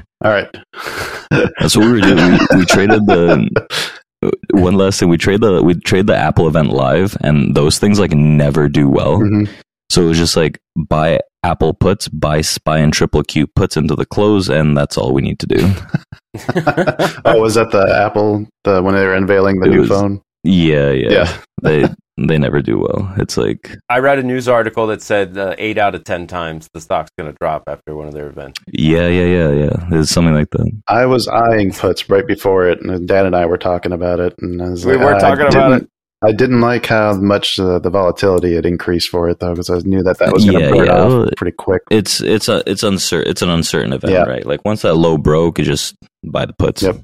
[0.24, 0.48] All right.
[1.60, 2.16] That's what we were doing.
[2.50, 3.48] We, we traded the
[4.52, 5.08] one last thing.
[5.08, 8.88] We trade the we trade the Apple event live, and those things like never do
[8.88, 9.18] well.
[9.18, 9.48] Mhm.
[9.98, 13.96] So it was just like buy Apple puts, buy SPY and triple Q puts into
[13.96, 15.56] the close, and that's all we need to do.
[17.24, 20.20] oh, was that the Apple the when they were unveiling the It new was- phone?
[20.44, 21.10] Yeah, yeah.
[21.10, 21.36] Yeah.
[21.62, 23.12] they they never do well.
[23.18, 26.68] It's like I read a news article that said uh, eight out of ten times
[26.72, 28.60] the stock's going to drop after one of their events.
[28.70, 29.98] yeah, yeah, yeah, yeah.
[29.98, 30.70] It's something like that.
[30.86, 34.34] I was eyeing puts right before it, and Dan and I were talking about it.
[34.38, 35.90] And I was We like, were I talking about didn't- it.
[36.20, 39.78] I didn't like how much uh, the volatility had increased for it, though, because I
[39.88, 41.02] knew that that was going to Yeah, burn yeah.
[41.02, 41.82] off pretty quick.
[41.92, 43.30] It's it's a it's uncertain.
[43.30, 44.22] It's an uncertain event, Yeah.
[44.24, 44.44] right?
[44.44, 45.94] Like once that low broke, you just
[46.24, 46.96] buy the puts, Yep.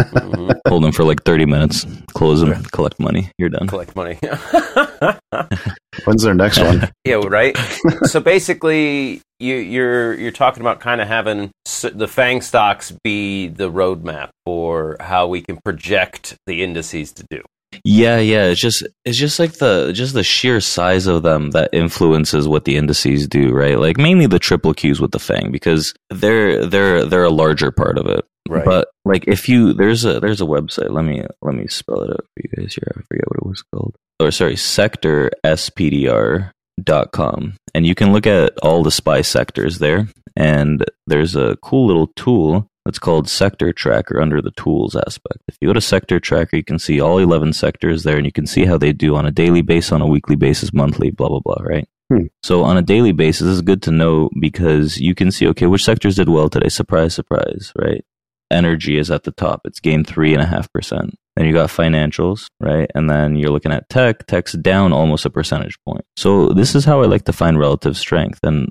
[0.00, 0.58] Mhm.
[0.68, 1.84] hold them for like thirty minutes,
[2.14, 3.30] close them, collect money.
[3.38, 3.66] You're done.
[3.68, 4.18] Collect money.
[6.06, 6.90] When's their next one?
[7.04, 7.56] yeah, right.
[8.04, 11.50] so basically, you, you're you're talking about kind of having
[11.92, 17.42] the Fang stocks be the roadmap for how we can project the indices to do.
[17.82, 18.46] Yeah, yeah.
[18.46, 22.64] It's just it's just like the just the sheer size of them that influences what
[22.64, 23.78] the indices do, right?
[23.78, 27.98] Like mainly the triple Qs with the Fang because they're they're they're a larger part
[27.98, 28.24] of it.
[28.48, 28.64] Right.
[28.64, 30.90] But like if you there's a there's a website.
[30.90, 32.92] Let me let me spell it out for you guys here.
[32.96, 33.96] I forget what it was called.
[34.20, 36.52] Or sorry, sector SPDR
[36.82, 41.56] dot com and you can look at all the spy sectors there and there's a
[41.62, 45.80] cool little tool that's called sector tracker under the tools aspect if you go to
[45.80, 48.92] sector tracker you can see all 11 sectors there and you can see how they
[48.92, 52.26] do on a daily basis on a weekly basis monthly blah blah blah right Hmm.
[52.42, 55.84] so on a daily basis it's good to know because you can see okay which
[55.84, 58.04] sectors did well today surprise surprise right
[58.50, 61.68] energy is at the top it's gained three and a half percent then you got
[61.68, 62.88] financials, right?
[62.94, 64.24] And then you're looking at tech.
[64.26, 66.04] Tech's down almost a percentage point.
[66.16, 68.38] So this is how I like to find relative strength.
[68.44, 68.70] And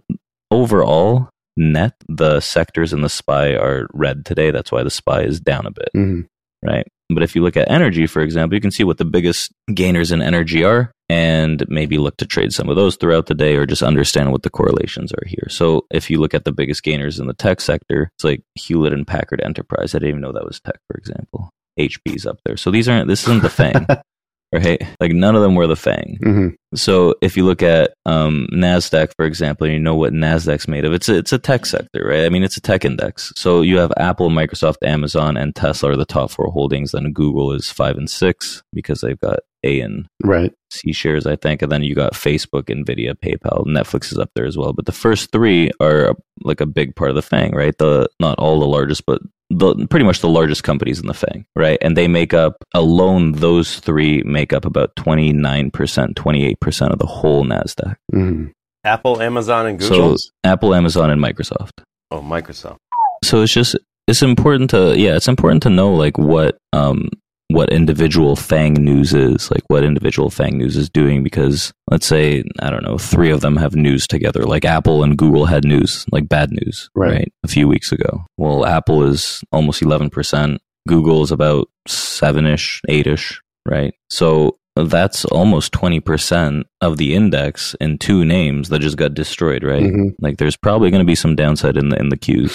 [0.49, 4.51] overall, net, the sectors in the SPY are red today.
[4.51, 6.26] That's why the SPY is down a bit, Mhm.
[6.64, 6.88] right?
[7.10, 10.12] But if you look at energy, for example, you can see what the biggest gainers
[10.12, 13.66] in energy are and maybe look to trade some of those throughout the day or
[13.68, 15.47] just understand what the correlations are here.
[15.49, 18.93] So if you look at the biggest gainers in the tech sector, it's like Hewlett
[18.93, 19.93] and Packard Enterprise.
[19.93, 21.49] I didn't even know that was tech, for example.
[21.80, 22.58] HP's up there.
[22.58, 23.86] So these aren't, this isn't the FANG,
[24.54, 24.82] right?
[24.99, 26.18] Like none of them were the FANG.
[26.22, 26.54] Mhm.
[26.76, 30.86] So if you look at um, Nasdaq, for example, and you know what Nasdaq's made
[30.86, 32.26] of, it's a, it's a tech sector, right?
[32.26, 33.32] I mean, it's a tech index.
[33.36, 36.91] So you have Apple, Microsoft, Amazon, and Tesla are the top four holdings.
[36.91, 40.51] Then Google is five and six because they've got A and Right.
[40.72, 44.45] C shares, I think, and then you got Facebook, Nvidia, PayPal, Netflix is up there
[44.45, 44.74] as well.
[44.74, 47.78] But the first three are like a big part of the FANG, right?
[47.78, 51.45] The not all the largest, but the pretty much the largest companies in the FANG,
[51.55, 51.78] right?
[51.82, 56.59] And they make up alone; those three make up about twenty nine percent, twenty eight
[56.59, 57.95] percent of the whole Nasdaq.
[58.14, 58.51] Mhm.
[58.86, 60.18] Apple, Amazon, and Google.
[60.18, 61.72] So Apple, Amazon, and Microsoft.
[62.11, 62.78] oh, Microsoft.
[63.24, 67.07] so it's just it's important to yeah it's important to know like what um
[67.54, 72.43] what individual fang news is like what individual fang news is doing because let's say
[72.62, 76.06] i don't know three of them have news together like apple and google had news
[76.12, 77.12] like bad news Right.
[77.14, 83.38] right, a few weeks ago well apple is almost 11% google is about 7ish 8ish
[83.70, 89.64] right so that's almost 20% of the index in two names that just got destroyed
[89.64, 90.16] right Mhm.
[90.20, 92.54] like there's probably going to be some downside in the in the Qs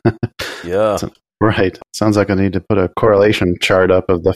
[0.64, 0.96] Yeah.
[1.40, 1.78] Right.
[1.94, 4.34] Sounds like I need to put a correlation chart up of the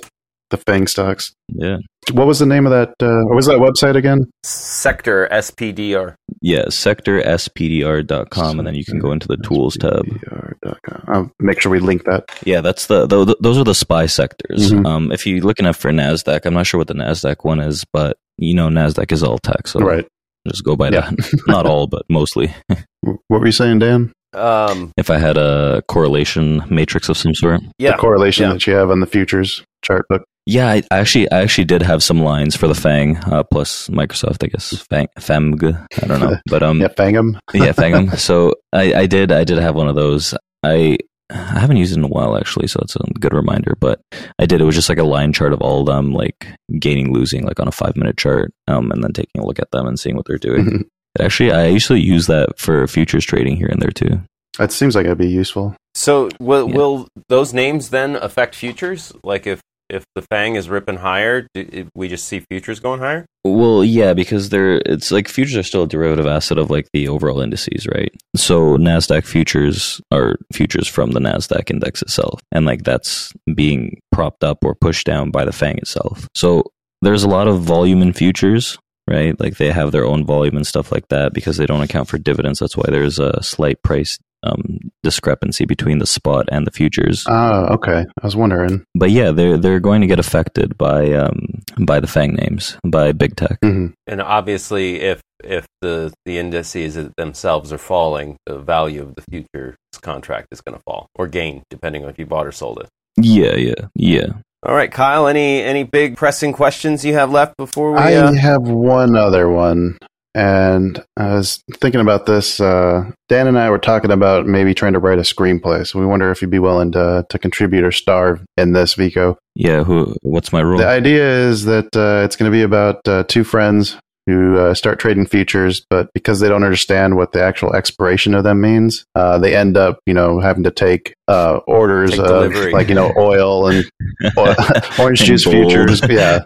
[0.50, 1.32] the Fang stocks.
[1.54, 1.78] yeah
[2.12, 2.90] What was the name of that?
[3.00, 4.20] Uh, what was that website again?
[4.44, 6.14] Sector SPDR.
[6.42, 10.04] Yeah, sectorspdr.com, and then you can go into the tools tab.
[10.06, 11.04] SPDR.com.
[11.08, 12.24] I'll make sure we link that.
[12.44, 14.70] Yeah, that's the, th those are the spy sectors.
[14.70, 14.86] Mhm.
[14.86, 17.84] Um, if you're looking up for Nasdaq, I'm not sure what the Nasdaq one is,
[17.92, 20.06] but you know Nasdaq is all tech, so right.
[20.46, 21.10] just go by Yeah.
[21.10, 21.40] that.
[21.48, 22.54] not all, but mostly.
[23.28, 24.12] What were you saying, Dan?
[24.34, 27.92] Um, If I had a correlation matrix of some sort, yeah.
[27.92, 28.52] The correlation yeah.
[28.52, 30.24] that you have on the futures chart book.
[30.46, 33.88] yeah, I I actually I actually did have some lines for the Fang uh, plus
[33.88, 37.38] Microsoft, I guess Fang Femg, I don't know, but um, Yeah, Fang'em.
[37.54, 38.16] yeah, Fangum.
[38.18, 40.34] So I, I did I did have one of those.
[40.62, 40.98] I
[41.30, 43.74] I haven't used it in a while actually, so that's a good reminder.
[43.80, 44.00] But
[44.38, 44.60] I did.
[44.60, 46.46] It was just like a line chart of all of them, like
[46.78, 49.70] gaining, losing, like on a five minute chart, um, and then taking a look at
[49.70, 50.84] them and seeing what they're doing.
[51.20, 54.20] Actually, I usually use that for futures trading here and there too.
[54.58, 55.74] That seems like it'd be useful.
[55.94, 56.76] So will Yeah.
[56.76, 59.12] will those names then affect futures?
[59.22, 59.60] Like if
[59.90, 63.26] if the Fang is ripping higher, do, we just see futures going higher.
[63.44, 67.06] Well, yeah, because they're it's like futures are still a derivative asset of like the
[67.08, 68.10] overall indices, right?
[68.34, 74.42] So Nasdaq futures are futures from the Nasdaq index itself, and like that's being propped
[74.42, 76.26] up or pushed down by the Fang itself.
[76.34, 76.64] So
[77.02, 78.78] there's a lot of volume in futures,
[79.08, 79.38] right?
[79.38, 82.18] Like they have their own volume and stuff like that because they don't account for
[82.18, 82.58] dividends.
[82.58, 87.24] That's why there's a slight price um, discrepancy between the spot and the futures.
[87.28, 88.04] Oh, okay.
[88.22, 88.84] I was wondering.
[88.94, 93.12] But yeah, they're they're going to get affected by um, by the Fang names, by
[93.12, 93.58] big tech.
[93.62, 99.22] hmm And obviously, if if the the indices themselves are falling, the value of the
[99.30, 102.80] futures contract is going to fall or gain, depending on if you bought or sold
[102.80, 102.88] it.
[103.16, 104.26] Yeah, yeah, yeah.
[104.64, 105.26] All right, Kyle.
[105.28, 107.98] Any any big pressing questions you have left before we?
[107.98, 109.98] I Uh, have one other one,
[110.34, 112.60] and I was thinking about this.
[112.60, 115.86] Uh, Dan and I were talking about maybe trying to write a screenplay.
[115.86, 119.36] So we wonder if you'd be willing to to contribute or star in this, Vico.
[119.54, 120.16] Yeah, who?
[120.22, 120.78] What's my role?
[120.78, 124.72] The idea is that uh, it's going to be about uh, two friends who uh,
[124.74, 129.04] start trading futures, but because they don't understand what the actual expiration of them means,
[129.14, 132.72] uh, they end up, you know, having to take uh, orders Take of delivery.
[132.72, 133.84] like you know oil and
[134.38, 134.54] oil,
[134.98, 135.72] orange And juice gold.
[135.72, 136.00] futures.
[136.08, 136.44] Yeah,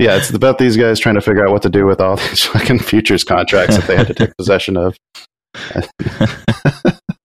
[0.00, 0.16] yeah.
[0.16, 2.80] It's about these guys trying to figure out what to do with all these fucking
[2.80, 4.96] futures contracts that they had to take possession of.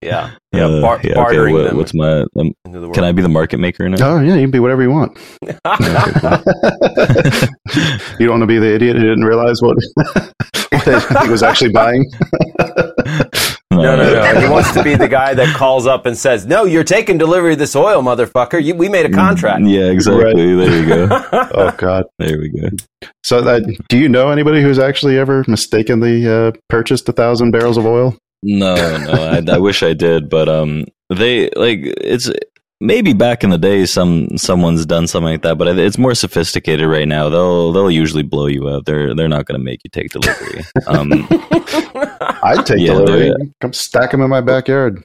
[0.02, 2.22] Yeah, yeah, Uh, bar- yeah, okay, bartering what- them what's my?
[2.22, 2.94] Um, into the world.
[2.96, 3.98] can I be the market maker now?
[4.18, 5.18] Oh yeah, you can be whatever you want.
[8.20, 9.78] you don't want to be the idiot who didn't realize what,
[10.72, 12.06] what he was actually buying.
[13.72, 14.42] No, no, no.
[14.42, 17.54] He wants to be the guy that calls up and says, "No, you're taking delivery
[17.54, 18.62] of this oil, motherfucker.
[18.62, 20.54] You, we made a contract." Yeah, exactly.
[20.56, 21.08] There you go.
[21.32, 22.04] Oh God.
[22.18, 22.68] There we go.
[23.24, 27.78] So, that, do you know anybody who's actually ever mistakenly uh, purchased a thousand barrels
[27.78, 28.18] of oil?
[28.44, 29.12] No, no.
[29.12, 32.30] I, I wish I did, but um, they like it's
[32.82, 36.88] maybe back in the day some someone's done something like that, but it's more sophisticated
[36.88, 37.30] right now.
[37.30, 38.86] They'll they'll usually blow you out.
[38.86, 40.64] They're they're not going to make you take delivery.
[40.88, 41.12] Um,
[42.44, 43.34] I'd take Yeah, delivery.
[43.62, 45.04] Come stack them in my backyard.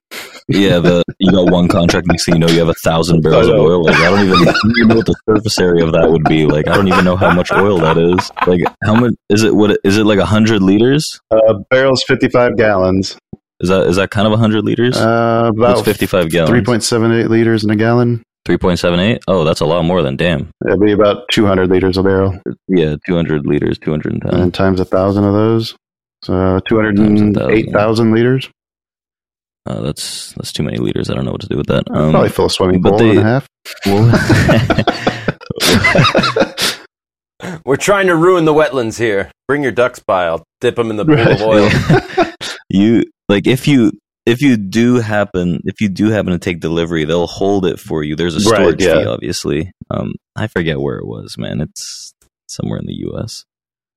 [0.49, 2.07] Yeah, the you got one contract.
[2.07, 3.83] Next thing you know, you have a thousand barrels of oil.
[3.85, 6.25] Like I don't even, I don't even know what the surface area of that would
[6.25, 6.47] be.
[6.47, 8.31] Like I don't even know how much oil that is.
[8.47, 9.55] Like how much is it?
[9.55, 10.05] What is it?
[10.05, 11.21] Like a hundred liters?
[11.31, 13.17] Uh, barrels, fifty-five gallons.
[13.61, 14.97] Is that is that kind of a hundred liters?
[14.97, 16.51] Uh, about fifty five gallons?
[16.51, 18.23] three point seven eight liters in a gallon.
[18.45, 19.23] Three point seven eight.
[19.27, 20.51] Oh, that's a lot more than damn.
[20.67, 22.39] It'd be about two hundred liters a barrel,
[22.69, 25.75] Yeah, two hundred liters, two hundred and and times a thousand of those,
[26.23, 27.51] so two hundred Times a and thousand.
[27.53, 28.51] eight thousand liters.
[29.67, 31.09] Uh, that's that's too many liters.
[31.11, 31.85] I don't know what to do with that.
[31.91, 33.49] Um, Probably fill a swimming but pool they- and a half.
[37.67, 39.31] We're trying to ruin the wetlands here.
[39.49, 40.27] Bring your ducks by.
[40.27, 41.41] I'll dip them in the pool Right.
[41.41, 41.69] of oil.
[42.71, 43.93] you like if you
[44.27, 48.03] if you do happen if you do happen to take delivery, they'll hold it for
[48.03, 48.17] you.
[48.17, 49.01] There's a Right, storage yeah.
[49.03, 49.73] fee, obviously.
[49.91, 51.61] Um, I forget where it was, man.
[51.61, 52.13] It's
[52.49, 53.45] somewhere in the U.S.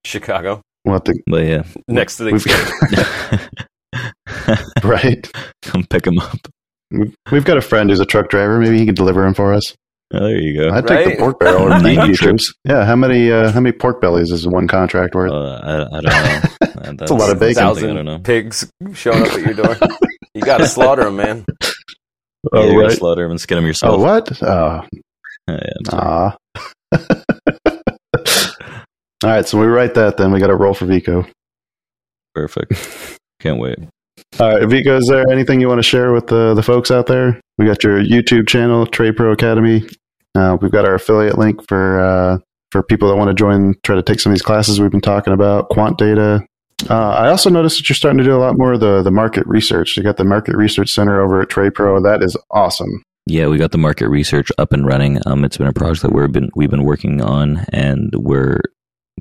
[0.05, 3.67] Chicago, We'll to, But yeah, next to the.
[4.47, 5.29] we've, right.
[5.61, 6.37] come pick him up.
[6.91, 8.59] We've, we've got a friend who's a truck driver.
[8.59, 9.73] Maybe he could deliver him for us.
[10.13, 10.69] Oh, there you go.
[10.69, 12.19] I'd take the pork barrel or 90 90 trips.
[12.47, 12.53] trips.
[12.63, 15.31] Yeah, how many uh, how many pork bellies is one contract worth?
[15.31, 16.93] Uh, I, I don't know.
[16.97, 17.55] That's a lot of bacon.
[17.55, 18.19] something I don't know.
[18.19, 19.75] pigs showing up at your door.
[20.33, 21.45] you got to slaughter them, man.
[22.53, 22.91] Yeah, you oh, gotta right.
[22.97, 23.99] slaughter them and skin them Oh, yourself.
[23.99, 24.43] what?
[24.43, 24.81] Oh,
[25.49, 26.01] Yeah, I'm sorry.
[26.05, 26.37] ah.
[29.23, 30.15] All right, so we write that.
[30.17, 31.25] Then we got to roll for Vico.
[32.35, 33.17] Perfect.
[33.41, 33.77] Can't wait.
[34.39, 37.07] All right, Vico, is there anything you want to share with the the folks out
[37.07, 37.39] there?
[37.57, 39.87] We got your YouTube channel, Trade Pro Academy.
[40.35, 42.37] Uh, we've got our affiliate link for uh,
[42.71, 45.01] for people that want to join, try to take some of these classes we've been
[45.01, 46.45] talking about, quant data.
[46.89, 49.11] Uh, I also noticed that you're starting to do a lot more of the the
[49.11, 49.97] market research.
[49.97, 52.01] You got the Market Research Center over at Trade Pro.
[52.01, 53.01] That is awesome.
[53.25, 55.19] Yeah, we got the market research up and running.
[55.25, 58.61] Um, it's been a project that we've been we've been working on, and we're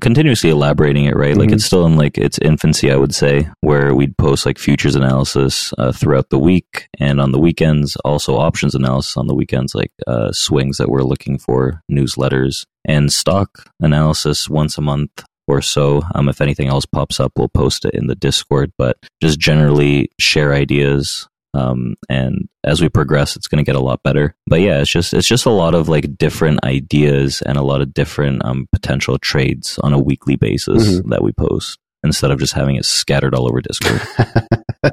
[0.01, 1.15] continuously elaborating it.
[1.15, 1.53] Right, like Mhm.
[1.53, 5.73] it's still in like its infancy, I would say, where we'd post like futures analysis
[5.77, 9.91] uh, throughout the week, and on the weekends, also options analysis on the weekends, like
[10.07, 16.03] uh, swings that we're looking for, newsletters, and stock analysis once a month or so.
[16.13, 18.71] Um, if anything else pops up, we'll post it in the Discord.
[18.77, 21.27] But just generally share ideas.
[21.57, 24.35] Um, and as we progress, it's going to get a lot better.
[24.45, 27.81] But yeah, it's just it's just a lot of like different ideas and a lot
[27.81, 32.53] of different um, potential trades on a weekly basis that we post instead of just
[32.53, 34.01] having it scattered all over Discord.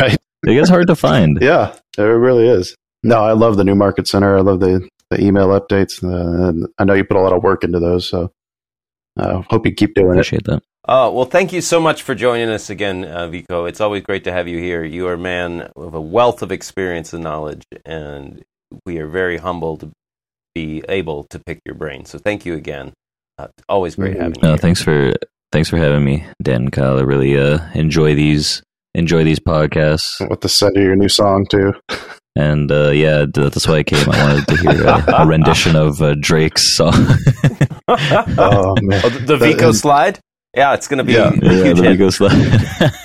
[0.00, 0.16] right.
[0.46, 1.38] it gets hard to find.
[1.40, 2.76] Yeah, it really is.
[3.02, 4.36] No, I love the new market center.
[4.36, 6.04] I love the, the email updates.
[6.04, 8.32] Uh, and I know you put a lot of work into those, so
[9.18, 10.12] uh, hope you keep doing it.
[10.12, 10.62] Appreciate that.
[10.88, 13.66] Oh, well, thank you so much for joining us again, uh, Vico.
[13.66, 14.82] It's always great to have you here.
[14.84, 18.42] You are a man with a wealth of experience and knowledge, and
[18.84, 19.90] we are very humbled to
[20.56, 22.04] be able to pick your brain.
[22.04, 22.92] So thank you again.
[23.38, 24.20] Uh, always great Mhm.
[24.20, 24.42] having you.
[24.42, 24.58] No, here.
[24.58, 25.12] thanks for
[25.52, 26.98] thanks for having me, Dan and Kyle.
[26.98, 28.60] I really uh, enjoy these
[28.94, 31.72] enjoy these podcasts, What to send you your new song too?
[32.36, 34.06] and uh, yeah, that's why I came.
[34.10, 36.92] I wanted to hear a, a rendition of uh, Drake's song.
[37.88, 40.18] Oh man, Oh, the, the That- Vico and- slide?
[40.54, 41.30] Yeah, it's going to be Yeah.
[41.30, 42.28] a yeah, huge the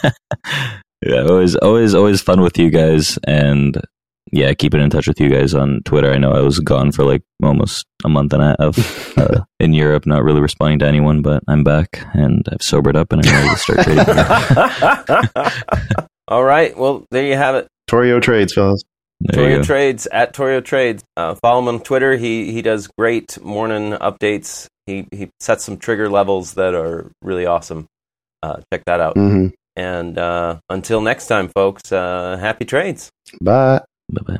[0.03, 0.13] hit.
[1.05, 3.79] Yeah, always, always, always fun with you guys, and
[4.31, 6.11] yeah, keeping in touch with you guys on Twitter.
[6.11, 9.73] I know I was gone for like almost a month and a half uh, in
[9.73, 13.31] Europe, not really responding to anyone, but I'm back and I've sobered up and I'm
[13.31, 15.51] ready to start trading.
[16.27, 16.75] All right.
[16.77, 17.67] Well, there you have it.
[17.89, 18.83] Torio trades, fellas.
[19.21, 19.65] There Torio.
[19.65, 21.03] Trades at Torio Trades.
[21.15, 22.17] Uh, follow him on Twitter.
[22.17, 24.67] He he does great morning updates.
[24.87, 27.85] He he sets some trigger levels that are really awesome.
[28.41, 29.15] Uh, check that out.
[29.15, 31.91] hmm And uh, until next time, folks.
[31.91, 33.11] Uh, happy trades.
[33.41, 33.81] Bye.
[34.09, 34.39] Bye bye.